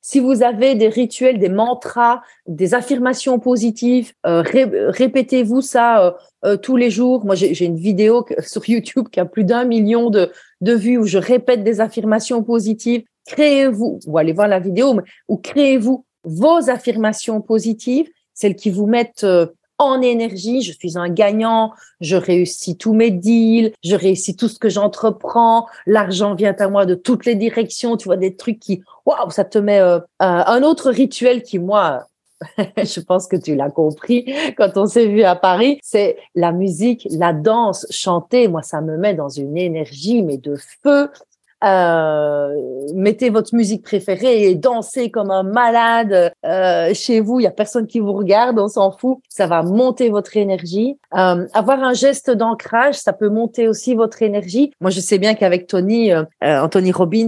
si 0.08 0.20
vous 0.20 0.44
avez 0.44 0.76
des 0.76 0.88
rituels, 0.88 1.40
des 1.40 1.50
mantras, 1.50 2.22
des 2.46 2.76
affirmations 2.76 3.40
positives, 3.40 4.14
euh, 4.28 4.44
répétez-vous 4.46 5.62
ça 5.62 6.06
euh, 6.06 6.12
euh, 6.46 6.58
tous 6.58 6.76
les 6.76 6.92
jours. 6.92 7.26
Moi, 7.26 7.34
j'ai 7.34 7.66
une 7.66 7.76
vidéo 7.76 8.24
sur 8.46 8.70
YouTube 8.70 9.08
qui 9.12 9.20
a 9.20 9.26
plus 9.26 9.46
d'un 9.46 9.66
million 9.66 10.12
de, 10.12 10.32
de 10.62 10.74
vues 10.74 11.00
où 11.00 11.06
je 11.06 11.18
répète 11.18 11.64
des 11.64 11.82
affirmations 11.82 12.44
positives. 12.44 13.04
Créez-vous, 13.26 13.98
ou 14.06 14.18
allez 14.20 14.32
voir 14.32 14.48
la 14.48 14.60
vidéo, 14.60 15.02
ou 15.28 15.38
créez-vous 15.38 16.06
vos 16.24 16.70
affirmations 16.70 17.42
positives, 17.42 18.08
celles 18.36 18.56
qui 18.56 18.70
vous 18.70 18.86
mettent 18.86 19.26
en 19.78 20.02
énergie, 20.02 20.62
je 20.62 20.72
suis 20.72 20.98
un 20.98 21.10
gagnant, 21.10 21.74
je 22.00 22.16
réussis 22.16 22.78
tous 22.78 22.94
mes 22.94 23.12
deals, 23.12 23.74
je 23.84 23.96
réussis 23.96 24.36
tout 24.36 24.48
ce 24.48 24.58
que 24.58 24.70
j'entreprends, 24.70 25.68
l'argent 25.86 26.34
vient 26.36 26.56
à 26.58 26.68
moi 26.70 26.86
de 26.86 26.96
toutes 26.96 27.26
les 27.26 27.36
directions, 27.36 27.98
tu 27.98 28.06
vois 28.06 28.18
des 28.18 28.36
trucs 28.36 28.60
qui 28.60 28.84
waouh, 29.06 29.30
ça 29.30 29.46
te 29.46 29.58
met 29.58 29.80
euh, 29.80 30.00
un 30.20 30.64
autre 30.64 30.92
rituel 30.92 31.44
qui 31.44 31.60
moi 31.60 32.08
je 32.78 33.00
pense 33.00 33.28
que 33.28 33.36
tu 33.36 33.56
l'as 33.56 33.70
compris 33.70 34.34
quand 34.58 34.78
on 34.78 34.86
s'est 34.86 35.08
vu 35.08 35.24
à 35.24 35.36
Paris, 35.36 35.80
c'est 35.82 36.18
la 36.36 36.52
musique, 36.52 37.08
la 37.12 37.34
danse, 37.34 37.88
chanter. 37.90 38.48
Moi, 38.48 38.62
ça 38.62 38.82
me 38.82 38.98
met 38.98 39.14
dans 39.14 39.30
une 39.30 39.58
énergie, 39.58 40.22
mais 40.22 40.38
de 40.38 40.56
feu. 40.84 41.10
Euh, 41.64 42.54
mettez 42.94 43.30
votre 43.30 43.56
musique 43.56 43.84
préférée 43.84 44.50
et 44.50 44.56
dansez 44.56 45.10
comme 45.10 45.32
un 45.32 45.44
malade 45.44 46.34
euh, 46.46 46.94
chez 46.94 47.22
vous. 47.22 47.40
Il 47.40 47.44
y 47.44 47.48
a 47.48 47.52
personne 47.52 47.88
qui 47.88 48.00
vous 48.00 48.14
regarde, 48.14 48.60
on 48.60 48.68
s'en 48.68 48.92
fout. 48.92 49.20
Ça 49.30 49.48
va 49.48 49.64
monter 49.64 50.10
votre 50.10 50.38
énergie. 50.38 50.98
Euh, 51.16 51.48
avoir 51.54 51.84
un 51.84 51.94
geste 51.94 52.30
d'ancrage, 52.30 52.96
ça 52.96 53.14
peut 53.14 53.30
monter 53.30 53.68
aussi 53.68 53.96
votre 53.96 54.22
énergie. 54.22 54.72
Moi, 54.82 54.92
je 54.92 55.00
sais 55.00 55.18
bien 55.18 55.34
qu'avec 55.34 55.68
Tony, 55.68 56.12
euh, 56.12 56.24
Anthony 56.42 56.92
Robbins, 56.92 57.28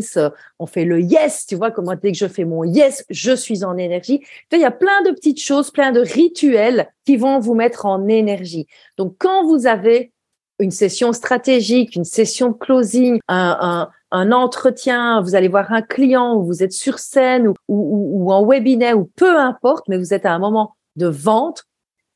on 0.59 0.65
fait 0.65 0.85
le 0.85 1.01
yes. 1.01 1.45
Tu 1.47 1.55
vois 1.55 1.71
comment 1.71 1.95
dès 1.95 2.11
que 2.11 2.17
je 2.17 2.27
fais 2.27 2.45
mon 2.45 2.63
yes, 2.63 3.05
je 3.09 3.35
suis 3.35 3.63
en 3.63 3.77
énergie. 3.77 4.23
Il 4.51 4.59
y 4.59 4.65
a 4.65 4.71
plein 4.71 5.01
de 5.03 5.11
petites 5.11 5.41
choses, 5.41 5.71
plein 5.71 5.91
de 5.91 6.01
rituels 6.01 6.89
qui 7.05 7.17
vont 7.17 7.39
vous 7.39 7.53
mettre 7.53 7.85
en 7.85 8.07
énergie. 8.07 8.67
Donc, 8.97 9.15
quand 9.17 9.45
vous 9.45 9.67
avez 9.67 10.11
une 10.59 10.71
session 10.71 11.13
stratégique, 11.13 11.95
une 11.95 12.03
session 12.03 12.53
closing, 12.53 13.19
un, 13.27 13.57
un, 13.61 13.89
un 14.11 14.31
entretien, 14.31 15.21
vous 15.21 15.35
allez 15.35 15.47
voir 15.47 15.71
un 15.71 15.81
client, 15.81 16.35
ou 16.35 16.45
vous 16.45 16.63
êtes 16.63 16.71
sur 16.71 16.99
scène 16.99 17.49
ou, 17.49 17.53
ou, 17.67 18.25
ou, 18.25 18.31
en 18.31 18.45
webinaire, 18.45 18.97
ou 18.97 19.11
peu 19.15 19.37
importe, 19.37 19.87
mais 19.89 19.97
vous 19.97 20.13
êtes 20.13 20.25
à 20.25 20.33
un 20.33 20.39
moment 20.39 20.75
de 20.95 21.07
vente, 21.07 21.65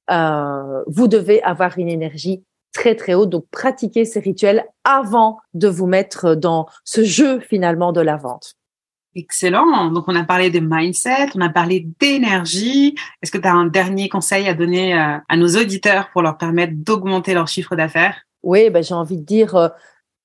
euh, 0.10 0.84
vous 0.88 1.08
devez 1.08 1.41
avoir 1.43 1.77
une 1.77 1.89
énergie 1.89 2.43
très 2.73 2.95
très 2.95 3.13
haute. 3.13 3.30
Donc 3.30 3.45
pratiquez 3.51 4.06
ces 4.06 4.19
rituels 4.19 4.65
avant 4.84 5.39
de 5.54 5.67
vous 5.67 5.88
mettre 5.88 6.36
dans 6.36 6.67
ce 6.84 7.04
jeu 7.04 7.39
finalement 7.39 7.91
de 7.91 8.01
la 8.01 8.17
vente. 8.17 8.56
Excellent. 9.13 9.91
Donc 9.91 10.06
on 10.08 10.15
a 10.15 10.23
parlé 10.23 10.49
de 10.49 10.62
mindset, 10.62 11.27
on 11.36 11.41
a 11.41 11.49
parlé 11.49 11.86
d'énergie. 11.99 12.95
Est-ce 13.21 13.32
que 13.32 13.38
tu 13.38 13.47
as 13.47 13.54
un 13.54 13.65
dernier 13.65 14.08
conseil 14.08 14.47
à 14.47 14.54
donner 14.54 14.97
euh, 14.97 15.17
à 15.27 15.38
nos 15.38 15.49
auditeurs 15.49 16.10
pour 16.13 16.21
leur 16.21 16.38
permettre 16.38 16.73
d'augmenter 16.75 17.34
leur 17.34 17.49
chiffre 17.49 17.75
d'affaires? 17.75 18.21
Oui, 18.41 18.69
ben, 18.69 18.82
j'ai 18.82 18.93
envie 18.93 19.17
de 19.17 19.25
dire, 19.25 19.56
euh, 19.56 19.67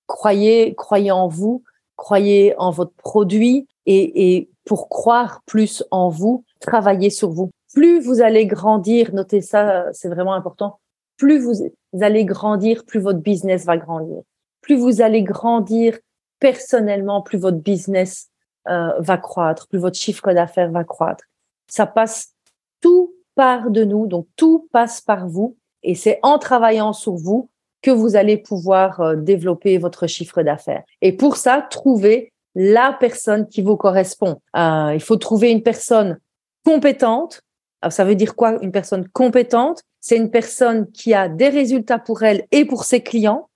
croyez, 0.06 0.74
croyez 0.74 1.10
en 1.10 1.28
vous, 1.28 1.62
croyez 1.96 2.54
en 2.58 2.70
votre 2.70 2.92
produit 2.94 3.66
et, 3.86 4.34
et 4.36 4.50
pour 4.64 4.88
croire 4.88 5.42
plus 5.46 5.84
en 5.90 6.08
vous, 6.08 6.44
travaillez 6.60 7.10
sur 7.10 7.30
vous. 7.30 7.50
Plus 7.74 8.00
vous 8.00 8.20
allez 8.20 8.46
grandir, 8.46 9.14
notez 9.14 9.40
ça, 9.40 9.86
c'est 9.92 10.08
vraiment 10.08 10.34
important. 10.34 10.78
Plus 11.16 11.38
vous 11.38 11.70
allez 12.02 12.24
grandir, 12.24 12.84
plus 12.84 13.00
votre 13.00 13.20
business 13.20 13.64
va 13.64 13.76
grandir. 13.76 14.22
Plus 14.60 14.76
vous 14.76 15.00
allez 15.00 15.22
grandir 15.22 15.98
personnellement, 16.40 17.22
plus 17.22 17.38
votre 17.38 17.58
business 17.58 18.28
euh, 18.68 18.92
va 18.98 19.16
croître, 19.16 19.68
plus 19.68 19.78
votre 19.78 19.96
chiffre 19.96 20.32
d'affaires 20.32 20.70
va 20.70 20.84
croître. 20.84 21.24
Ça 21.68 21.86
passe, 21.86 22.34
tout 22.80 23.14
part 23.34 23.70
de 23.70 23.84
nous, 23.84 24.06
donc 24.06 24.26
tout 24.36 24.68
passe 24.72 25.00
par 25.00 25.28
vous. 25.28 25.56
Et 25.82 25.94
c'est 25.94 26.18
en 26.22 26.38
travaillant 26.38 26.92
sur 26.92 27.14
vous 27.14 27.48
que 27.86 27.92
vous 27.92 28.16
allez 28.16 28.36
pouvoir 28.36 29.00
euh, 29.00 29.14
développer 29.14 29.78
votre 29.78 30.08
chiffre 30.08 30.42
d'affaires. 30.42 30.82
Et 31.02 31.12
pour 31.12 31.36
ça, 31.36 31.64
trouver 31.70 32.32
la 32.56 32.96
personne 32.98 33.46
qui 33.46 33.62
vous 33.62 33.76
correspond. 33.76 34.40
Euh, 34.56 34.90
il 34.92 35.00
faut 35.00 35.14
trouver 35.14 35.52
une 35.52 35.62
personne 35.62 36.18
compétente. 36.64 37.42
Ça 37.88 38.04
veut 38.04 38.16
dire 38.16 38.34
quoi 38.34 38.58
une 38.60 38.72
personne 38.72 39.06
compétente? 39.10 39.82
C'est 40.00 40.16
une 40.16 40.32
personne 40.32 40.90
qui 40.90 41.14
a 41.14 41.28
des 41.28 41.48
résultats 41.48 42.00
pour 42.00 42.24
elle 42.24 42.44
et 42.50 42.64
pour 42.64 42.82
ses 42.82 43.02
clients. 43.02 43.48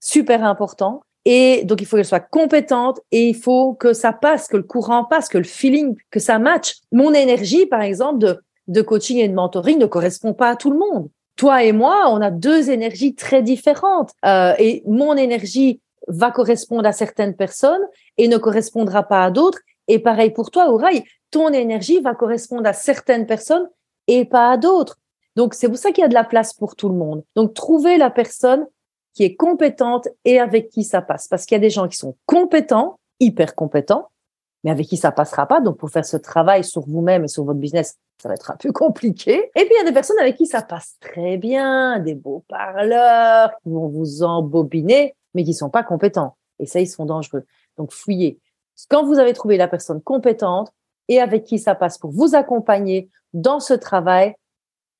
Super 0.00 0.42
important. 0.44 1.02
Et 1.26 1.62
donc, 1.64 1.82
il 1.82 1.86
faut 1.86 1.96
qu'elle 1.96 2.06
soit 2.06 2.20
compétente 2.20 3.00
et 3.12 3.28
il 3.28 3.36
faut 3.36 3.74
que 3.74 3.92
ça 3.92 4.14
passe, 4.14 4.48
que 4.48 4.56
le 4.56 4.62
courant 4.62 5.04
passe, 5.04 5.28
que 5.28 5.36
le 5.36 5.44
feeling, 5.44 5.94
que 6.10 6.20
ça 6.20 6.38
matche. 6.38 6.76
Mon 6.90 7.12
énergie, 7.12 7.66
par 7.66 7.82
exemple, 7.82 8.20
de, 8.20 8.40
de 8.68 8.80
coaching 8.80 9.18
et 9.18 9.28
de 9.28 9.34
mentoring 9.34 9.78
ne 9.78 9.84
correspond 9.84 10.32
pas 10.32 10.48
à 10.48 10.56
tout 10.56 10.70
le 10.70 10.78
monde 10.78 11.10
toi 11.38 11.62
et 11.62 11.72
moi, 11.72 12.10
on 12.10 12.20
a 12.20 12.30
deux 12.30 12.68
énergies 12.68 13.14
très 13.14 13.42
différentes. 13.42 14.10
Euh, 14.26 14.52
et 14.58 14.82
mon 14.86 15.16
énergie 15.16 15.80
va 16.08 16.30
correspondre 16.30 16.86
à 16.86 16.92
certaines 16.92 17.34
personnes 17.34 17.86
et 18.18 18.28
ne 18.28 18.36
correspondra 18.36 19.04
pas 19.04 19.24
à 19.24 19.30
d'autres. 19.30 19.60
Et 19.86 20.00
pareil 20.00 20.30
pour 20.32 20.50
toi, 20.50 20.70
Ouraï, 20.70 21.04
ton 21.30 21.50
énergie 21.52 22.00
va 22.00 22.14
correspondre 22.14 22.68
à 22.68 22.72
certaines 22.72 23.24
personnes 23.26 23.68
et 24.08 24.24
pas 24.24 24.50
à 24.50 24.56
d'autres. 24.56 24.98
Donc, 25.36 25.54
c'est 25.54 25.68
pour 25.68 25.78
ça 25.78 25.92
qu'il 25.92 26.02
y 26.02 26.04
a 26.04 26.08
de 26.08 26.14
la 26.14 26.24
place 26.24 26.52
pour 26.52 26.74
tout 26.74 26.88
le 26.88 26.96
monde. 26.96 27.22
Donc, 27.36 27.54
trouver 27.54 27.96
la 27.98 28.10
personne 28.10 28.66
qui 29.14 29.22
est 29.22 29.36
compétente 29.36 30.08
et 30.24 30.40
avec 30.40 30.70
qui 30.70 30.82
ça 30.82 31.02
passe. 31.02 31.28
Parce 31.28 31.46
qu'il 31.46 31.54
y 31.54 31.60
a 31.60 31.60
des 31.60 31.70
gens 31.70 31.86
qui 31.86 31.96
sont 31.96 32.16
compétents, 32.26 32.98
hyper 33.20 33.54
compétents, 33.54 34.08
mais 34.64 34.72
avec 34.72 34.88
qui 34.88 34.96
ça 34.96 35.12
passera 35.12 35.46
pas. 35.46 35.60
Donc, 35.60 35.76
pour 35.76 35.90
faire 35.90 36.04
ce 36.04 36.16
travail 36.16 36.64
sur 36.64 36.82
vous-même 36.82 37.24
et 37.24 37.28
sur 37.28 37.44
votre 37.44 37.60
business, 37.60 37.96
ça 38.20 38.28
va 38.28 38.34
être 38.34 38.50
un 38.50 38.56
peu 38.56 38.72
compliqué. 38.72 39.50
Et 39.54 39.64
puis, 39.64 39.70
il 39.70 39.78
y 39.78 39.80
a 39.80 39.84
des 39.84 39.92
personnes 39.92 40.18
avec 40.18 40.36
qui 40.36 40.46
ça 40.46 40.62
passe 40.62 40.96
très 41.00 41.36
bien, 41.36 42.00
des 42.00 42.14
beaux 42.14 42.44
parleurs 42.48 43.52
qui 43.62 43.70
vont 43.70 43.88
vous 43.88 44.22
embobiner, 44.22 45.14
mais 45.34 45.44
qui 45.44 45.54
sont 45.54 45.70
pas 45.70 45.84
compétents. 45.84 46.36
Et 46.58 46.66
ça, 46.66 46.80
ils 46.80 46.88
sont 46.88 47.06
dangereux. 47.06 47.44
Donc, 47.76 47.92
fouillez. 47.92 48.40
Quand 48.88 49.04
vous 49.04 49.18
avez 49.18 49.32
trouvé 49.32 49.56
la 49.56 49.68
personne 49.68 50.02
compétente, 50.02 50.72
et 51.08 51.20
avec 51.20 51.44
qui 51.44 51.58
ça 51.58 51.74
passe 51.74 51.98
pour 51.98 52.10
vous 52.10 52.34
accompagner 52.34 53.08
dans 53.32 53.60
ce 53.60 53.74
travail, 53.74 54.34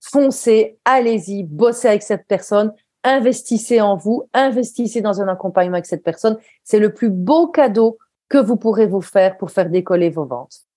foncez, 0.00 0.78
allez-y, 0.84 1.44
bossez 1.44 1.88
avec 1.88 2.02
cette 2.02 2.26
personne, 2.26 2.72
investissez 3.04 3.80
en 3.80 3.96
vous, 3.96 4.28
investissez 4.32 5.00
dans 5.00 5.20
un 5.20 5.28
accompagnement 5.28 5.74
avec 5.74 5.86
cette 5.86 6.02
personne. 6.02 6.38
C'est 6.64 6.78
le 6.78 6.94
plus 6.94 7.10
beau 7.10 7.48
cadeau 7.48 7.98
que 8.28 8.38
vous 8.38 8.56
pourrez 8.56 8.86
vous 8.86 9.00
faire 9.00 9.36
pour 9.36 9.50
faire 9.50 9.70
décoller 9.70 10.10
vos 10.10 10.24
ventes. 10.24 10.67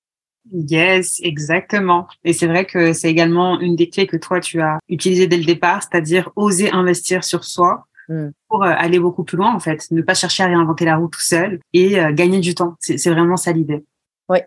Yes, 0.49 1.19
exactement. 1.23 2.07
Et 2.23 2.33
c'est 2.33 2.47
vrai 2.47 2.65
que 2.65 2.93
c'est 2.93 3.09
également 3.09 3.59
une 3.59 3.75
des 3.75 3.89
clés 3.89 4.07
que 4.07 4.17
toi, 4.17 4.39
tu 4.39 4.61
as 4.61 4.79
utilisées 4.89 5.27
dès 5.27 5.37
le 5.37 5.45
départ, 5.45 5.83
c'est-à-dire 5.83 6.31
oser 6.35 6.71
investir 6.71 7.23
sur 7.23 7.43
soi 7.43 7.85
hmm. 8.09 8.29
pour 8.47 8.63
euh, 8.63 8.73
aller 8.75 8.99
beaucoup 8.99 9.23
plus 9.23 9.37
loin, 9.37 9.53
en 9.53 9.59
fait. 9.59 9.89
Ne 9.91 10.01
pas 10.01 10.15
chercher 10.15 10.43
à 10.43 10.47
réinventer 10.47 10.85
la 10.85 10.97
roue 10.97 11.07
tout 11.07 11.21
seul 11.21 11.59
et 11.73 11.99
euh, 11.99 12.11
gagner 12.11 12.39
du 12.39 12.55
temps. 12.55 12.75
C'est 12.79 13.09
vraiment 13.09 13.37
ça 13.37 13.51
l'idée. 13.51 13.85
Oui, 14.29 14.39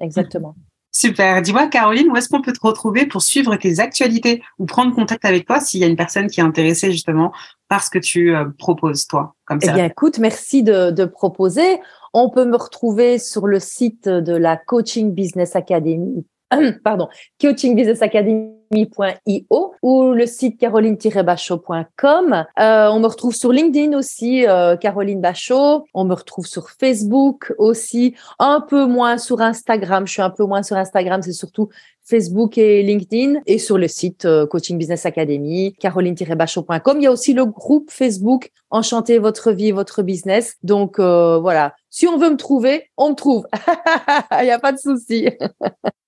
exactement. 0.00 0.54
Super. 0.94 1.40
Dis-moi, 1.40 1.68
Caroline, 1.68 2.10
où 2.10 2.16
est-ce 2.16 2.28
qu'on 2.28 2.42
peut 2.42 2.52
te 2.52 2.60
retrouver 2.60 3.06
pour 3.06 3.22
suivre 3.22 3.56
tes 3.56 3.80
actualités 3.80 4.42
ou 4.58 4.66
prendre 4.66 4.94
contact 4.94 5.24
avec 5.24 5.46
toi 5.46 5.58
s'il 5.58 5.80
y 5.80 5.84
a 5.84 5.86
une 5.86 5.96
personne 5.96 6.26
qui 6.26 6.40
est 6.40 6.42
intéressée 6.42 6.92
justement 6.92 7.32
par 7.68 7.82
ce 7.82 7.88
que 7.88 7.98
tu 7.98 8.36
euh, 8.36 8.44
proposes, 8.58 9.06
toi, 9.06 9.34
comme 9.46 9.58
ça? 9.58 9.72
Eh 9.72 9.74
bien, 9.74 9.86
écoute, 9.86 10.18
merci 10.18 10.62
de, 10.62 10.90
de 10.90 11.06
proposer. 11.06 11.80
On 12.12 12.30
peut 12.30 12.44
me 12.44 12.56
retrouver 12.56 13.18
sur 13.18 13.46
le 13.46 13.58
site 13.58 14.08
de 14.08 14.34
la 14.34 14.56
Coaching 14.56 15.12
Business 15.12 15.56
Academy 15.56 16.24
pardon, 16.84 17.08
coachingbusinessacademy.io 17.40 19.74
ou 19.82 20.12
le 20.12 20.26
site 20.26 20.58
caroline-bachot.com. 20.58 22.44
Euh, 22.58 22.88
on 22.88 23.00
me 23.00 23.06
retrouve 23.06 23.34
sur 23.34 23.52
LinkedIn 23.52 23.96
aussi, 23.96 24.46
euh, 24.46 24.76
Caroline 24.76 25.20
Bachot. 25.20 25.84
On 25.94 26.04
me 26.04 26.14
retrouve 26.14 26.46
sur 26.46 26.70
Facebook 26.70 27.52
aussi, 27.58 28.14
un 28.38 28.60
peu 28.60 28.86
moins 28.86 29.18
sur 29.18 29.40
Instagram. 29.40 30.06
Je 30.06 30.12
suis 30.12 30.22
un 30.22 30.30
peu 30.30 30.44
moins 30.44 30.62
sur 30.62 30.76
Instagram, 30.76 31.22
c'est 31.22 31.32
surtout 31.32 31.68
Facebook 32.04 32.58
et 32.58 32.82
LinkedIn 32.82 33.40
et 33.46 33.58
sur 33.58 33.78
le 33.78 33.88
site 33.88 34.24
euh, 34.24 34.46
Coaching 34.46 34.78
Business 34.78 35.06
Academy, 35.06 35.74
caroline-bachot.com. 35.78 36.98
Il 36.98 37.04
y 37.04 37.06
a 37.06 37.12
aussi 37.12 37.32
le 37.32 37.46
groupe 37.46 37.90
Facebook 37.90 38.50
Enchantez 38.72 39.18
votre 39.18 39.52
vie, 39.52 39.70
votre 39.70 40.02
business. 40.02 40.56
Donc 40.62 40.98
euh, 40.98 41.38
voilà, 41.38 41.74
si 41.92 42.08
on 42.08 42.16
veut 42.16 42.30
me 42.30 42.38
trouver, 42.38 42.88
on 42.96 43.10
me 43.10 43.14
trouve. 43.14 43.46
Il 44.40 44.44
n'y 44.44 44.50
a 44.50 44.58
pas 44.58 44.72
de 44.72 44.78
souci. 44.78 45.28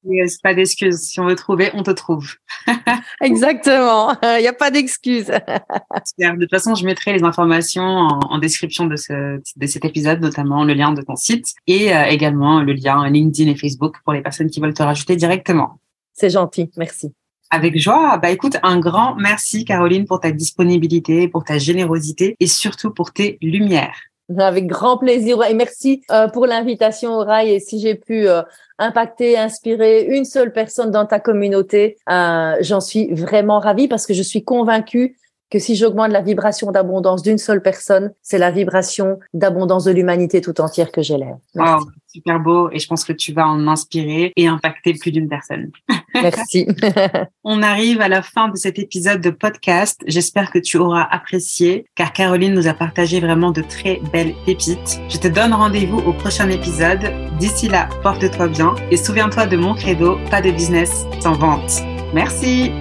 yes, 0.05 0.39
pas 0.39 0.55
d'excuses. 0.55 0.99
Si 0.99 1.21
on 1.21 1.27
veut 1.27 1.35
trouver, 1.35 1.71
on 1.75 1.83
te 1.83 1.91
trouve. 1.91 2.27
Exactement. 3.21 4.17
Il 4.23 4.41
n'y 4.41 4.49
a 4.49 4.55
pas 4.55 4.71
d'excuses. 4.71 5.27
de 6.19 6.41
toute 6.41 6.51
façon, 6.51 6.75
je 6.75 6.87
mettrai 6.87 7.13
les 7.13 7.23
informations 7.23 7.83
en, 7.83 8.39
description 8.39 8.87
de, 8.87 8.97
ce, 8.97 9.43
de 9.57 9.67
cet 9.67 9.85
épisode, 9.85 10.23
notamment 10.23 10.65
le 10.65 10.73
lien 10.73 10.93
de 10.93 11.03
ton 11.03 11.17
site 11.17 11.53
et 11.67 11.95
euh, 11.95 12.05
également 12.05 12.63
le 12.63 12.73
lien 12.73 13.07
LinkedIn 13.07 13.51
et 13.51 13.55
Facebook 13.55 13.97
pour 14.05 14.15
les 14.15 14.23
personnes 14.23 14.49
qui 14.49 14.61
veulent 14.61 14.73
te 14.73 14.83
rajouter 14.83 15.17
directement. 15.17 15.81
C'est 16.15 16.31
gentil, 16.31 16.71
merci. 16.79 17.13
Avec 17.51 17.79
joie. 17.79 18.17
Bah 18.17 18.31
écoute, 18.31 18.57
un 18.63 18.81
grand 18.81 19.17
merci 19.17 19.67
Caroline 19.67 20.07
pour 20.07 20.21
ta 20.21 20.31
disponibilité, 20.31 21.29
pour 21.29 21.45
ta 21.45 21.59
générosité 21.59 22.37
et 22.41 22.47
surtout 22.47 22.91
pour 22.91 23.13
tes 23.13 23.37
lumières. 23.43 24.01
Avec 24.39 24.67
grand 24.67 24.97
plaisir. 24.97 25.45
Et 25.45 25.53
merci 25.53 26.03
euh, 26.11 26.29
pour 26.29 26.47
l'invitation 26.47 27.19
rail 27.19 27.51
et 27.51 27.61
si 27.61 27.79
j'ai 27.79 27.95
pu 27.95 28.27
euh, 28.27 28.41
impacter, 28.79 29.37
inspirer 29.37 30.05
une 30.05 30.25
seule 30.25 30.51
personne 30.51 30.91
dans 30.91 31.05
ta 31.05 31.21
communauté, 31.21 31.99
euh, 32.09 32.57
j'en 32.61 32.81
suis 32.81 33.13
vraiment 33.13 33.59
ravie 33.59 33.87
parce 33.87 34.07
que 34.07 34.15
je 34.15 34.23
suis 34.23 34.43
convaincue 34.43 35.17
que 35.55 35.61
si 35.61 35.77
j'augmente 35.77 36.11
la 36.11 36.21
vibration 36.21 36.73
d'abondance 36.73 37.23
d'une 37.23 37.39
seule 37.39 37.63
personne, 37.63 38.13
c'est 38.23 38.39
la 38.39 38.51
vibration 38.51 39.21
d'abondance 39.35 39.85
de 39.85 39.93
l'humanité 39.93 40.41
tout 40.41 40.61
entière 40.61 40.91
que 40.91 41.01
j'élève. 41.01 41.37
Wow, 41.55 41.87
super 42.09 42.41
beau 42.41 42.71
et 42.73 42.81
je 42.81 42.89
pense 42.89 43.05
que 43.05 43.13
tu 43.13 43.33
vas 43.33 43.47
en 43.47 43.69
inspirer 43.69 44.33
et 44.35 44.49
impacter 44.49 44.95
plus 44.95 45.13
d'une 45.13 45.29
personne. 45.29 45.71
Merci. 46.15 46.67
On 47.45 47.63
arrive 47.63 48.01
à 48.01 48.09
la 48.09 48.21
fin 48.21 48.49
de 48.49 48.57
cet 48.57 48.81
épisode 48.81 49.21
de 49.21 49.31
podcast. 49.31 50.03
J'espère 50.09 50.51
que 50.51 50.59
tu 50.59 50.77
auras 50.77 51.07
apprécié 51.09 51.87
car 51.95 52.13
Caroline 52.13 52.53
nous 52.53 52.67
a 52.67 52.75
partagé 52.75 53.21
vraiment 53.21 53.53
de 53.53 53.63
très 53.63 54.01
belles 54.13 54.35
pépites. 54.45 54.99
Je 55.09 55.19
te 55.19 55.29
donne 55.29 55.55
rendez-vous 55.55 55.99
au 55.99 56.13
prochain 56.13 56.51
épisode. 56.51 57.13
D'ici 57.39 57.69
là, 57.69 57.89
porte-toi 58.03 58.49
bien 58.49 58.75
et 58.91 58.97
souviens-toi 58.97 59.47
de 59.47 59.57
mon 59.57 59.75
credo, 59.75 60.19
pas 60.33 60.43
de 60.43 60.51
business 60.51 61.07
sans 61.21 61.35
vente. 61.35 61.81
Merci. 62.13 62.73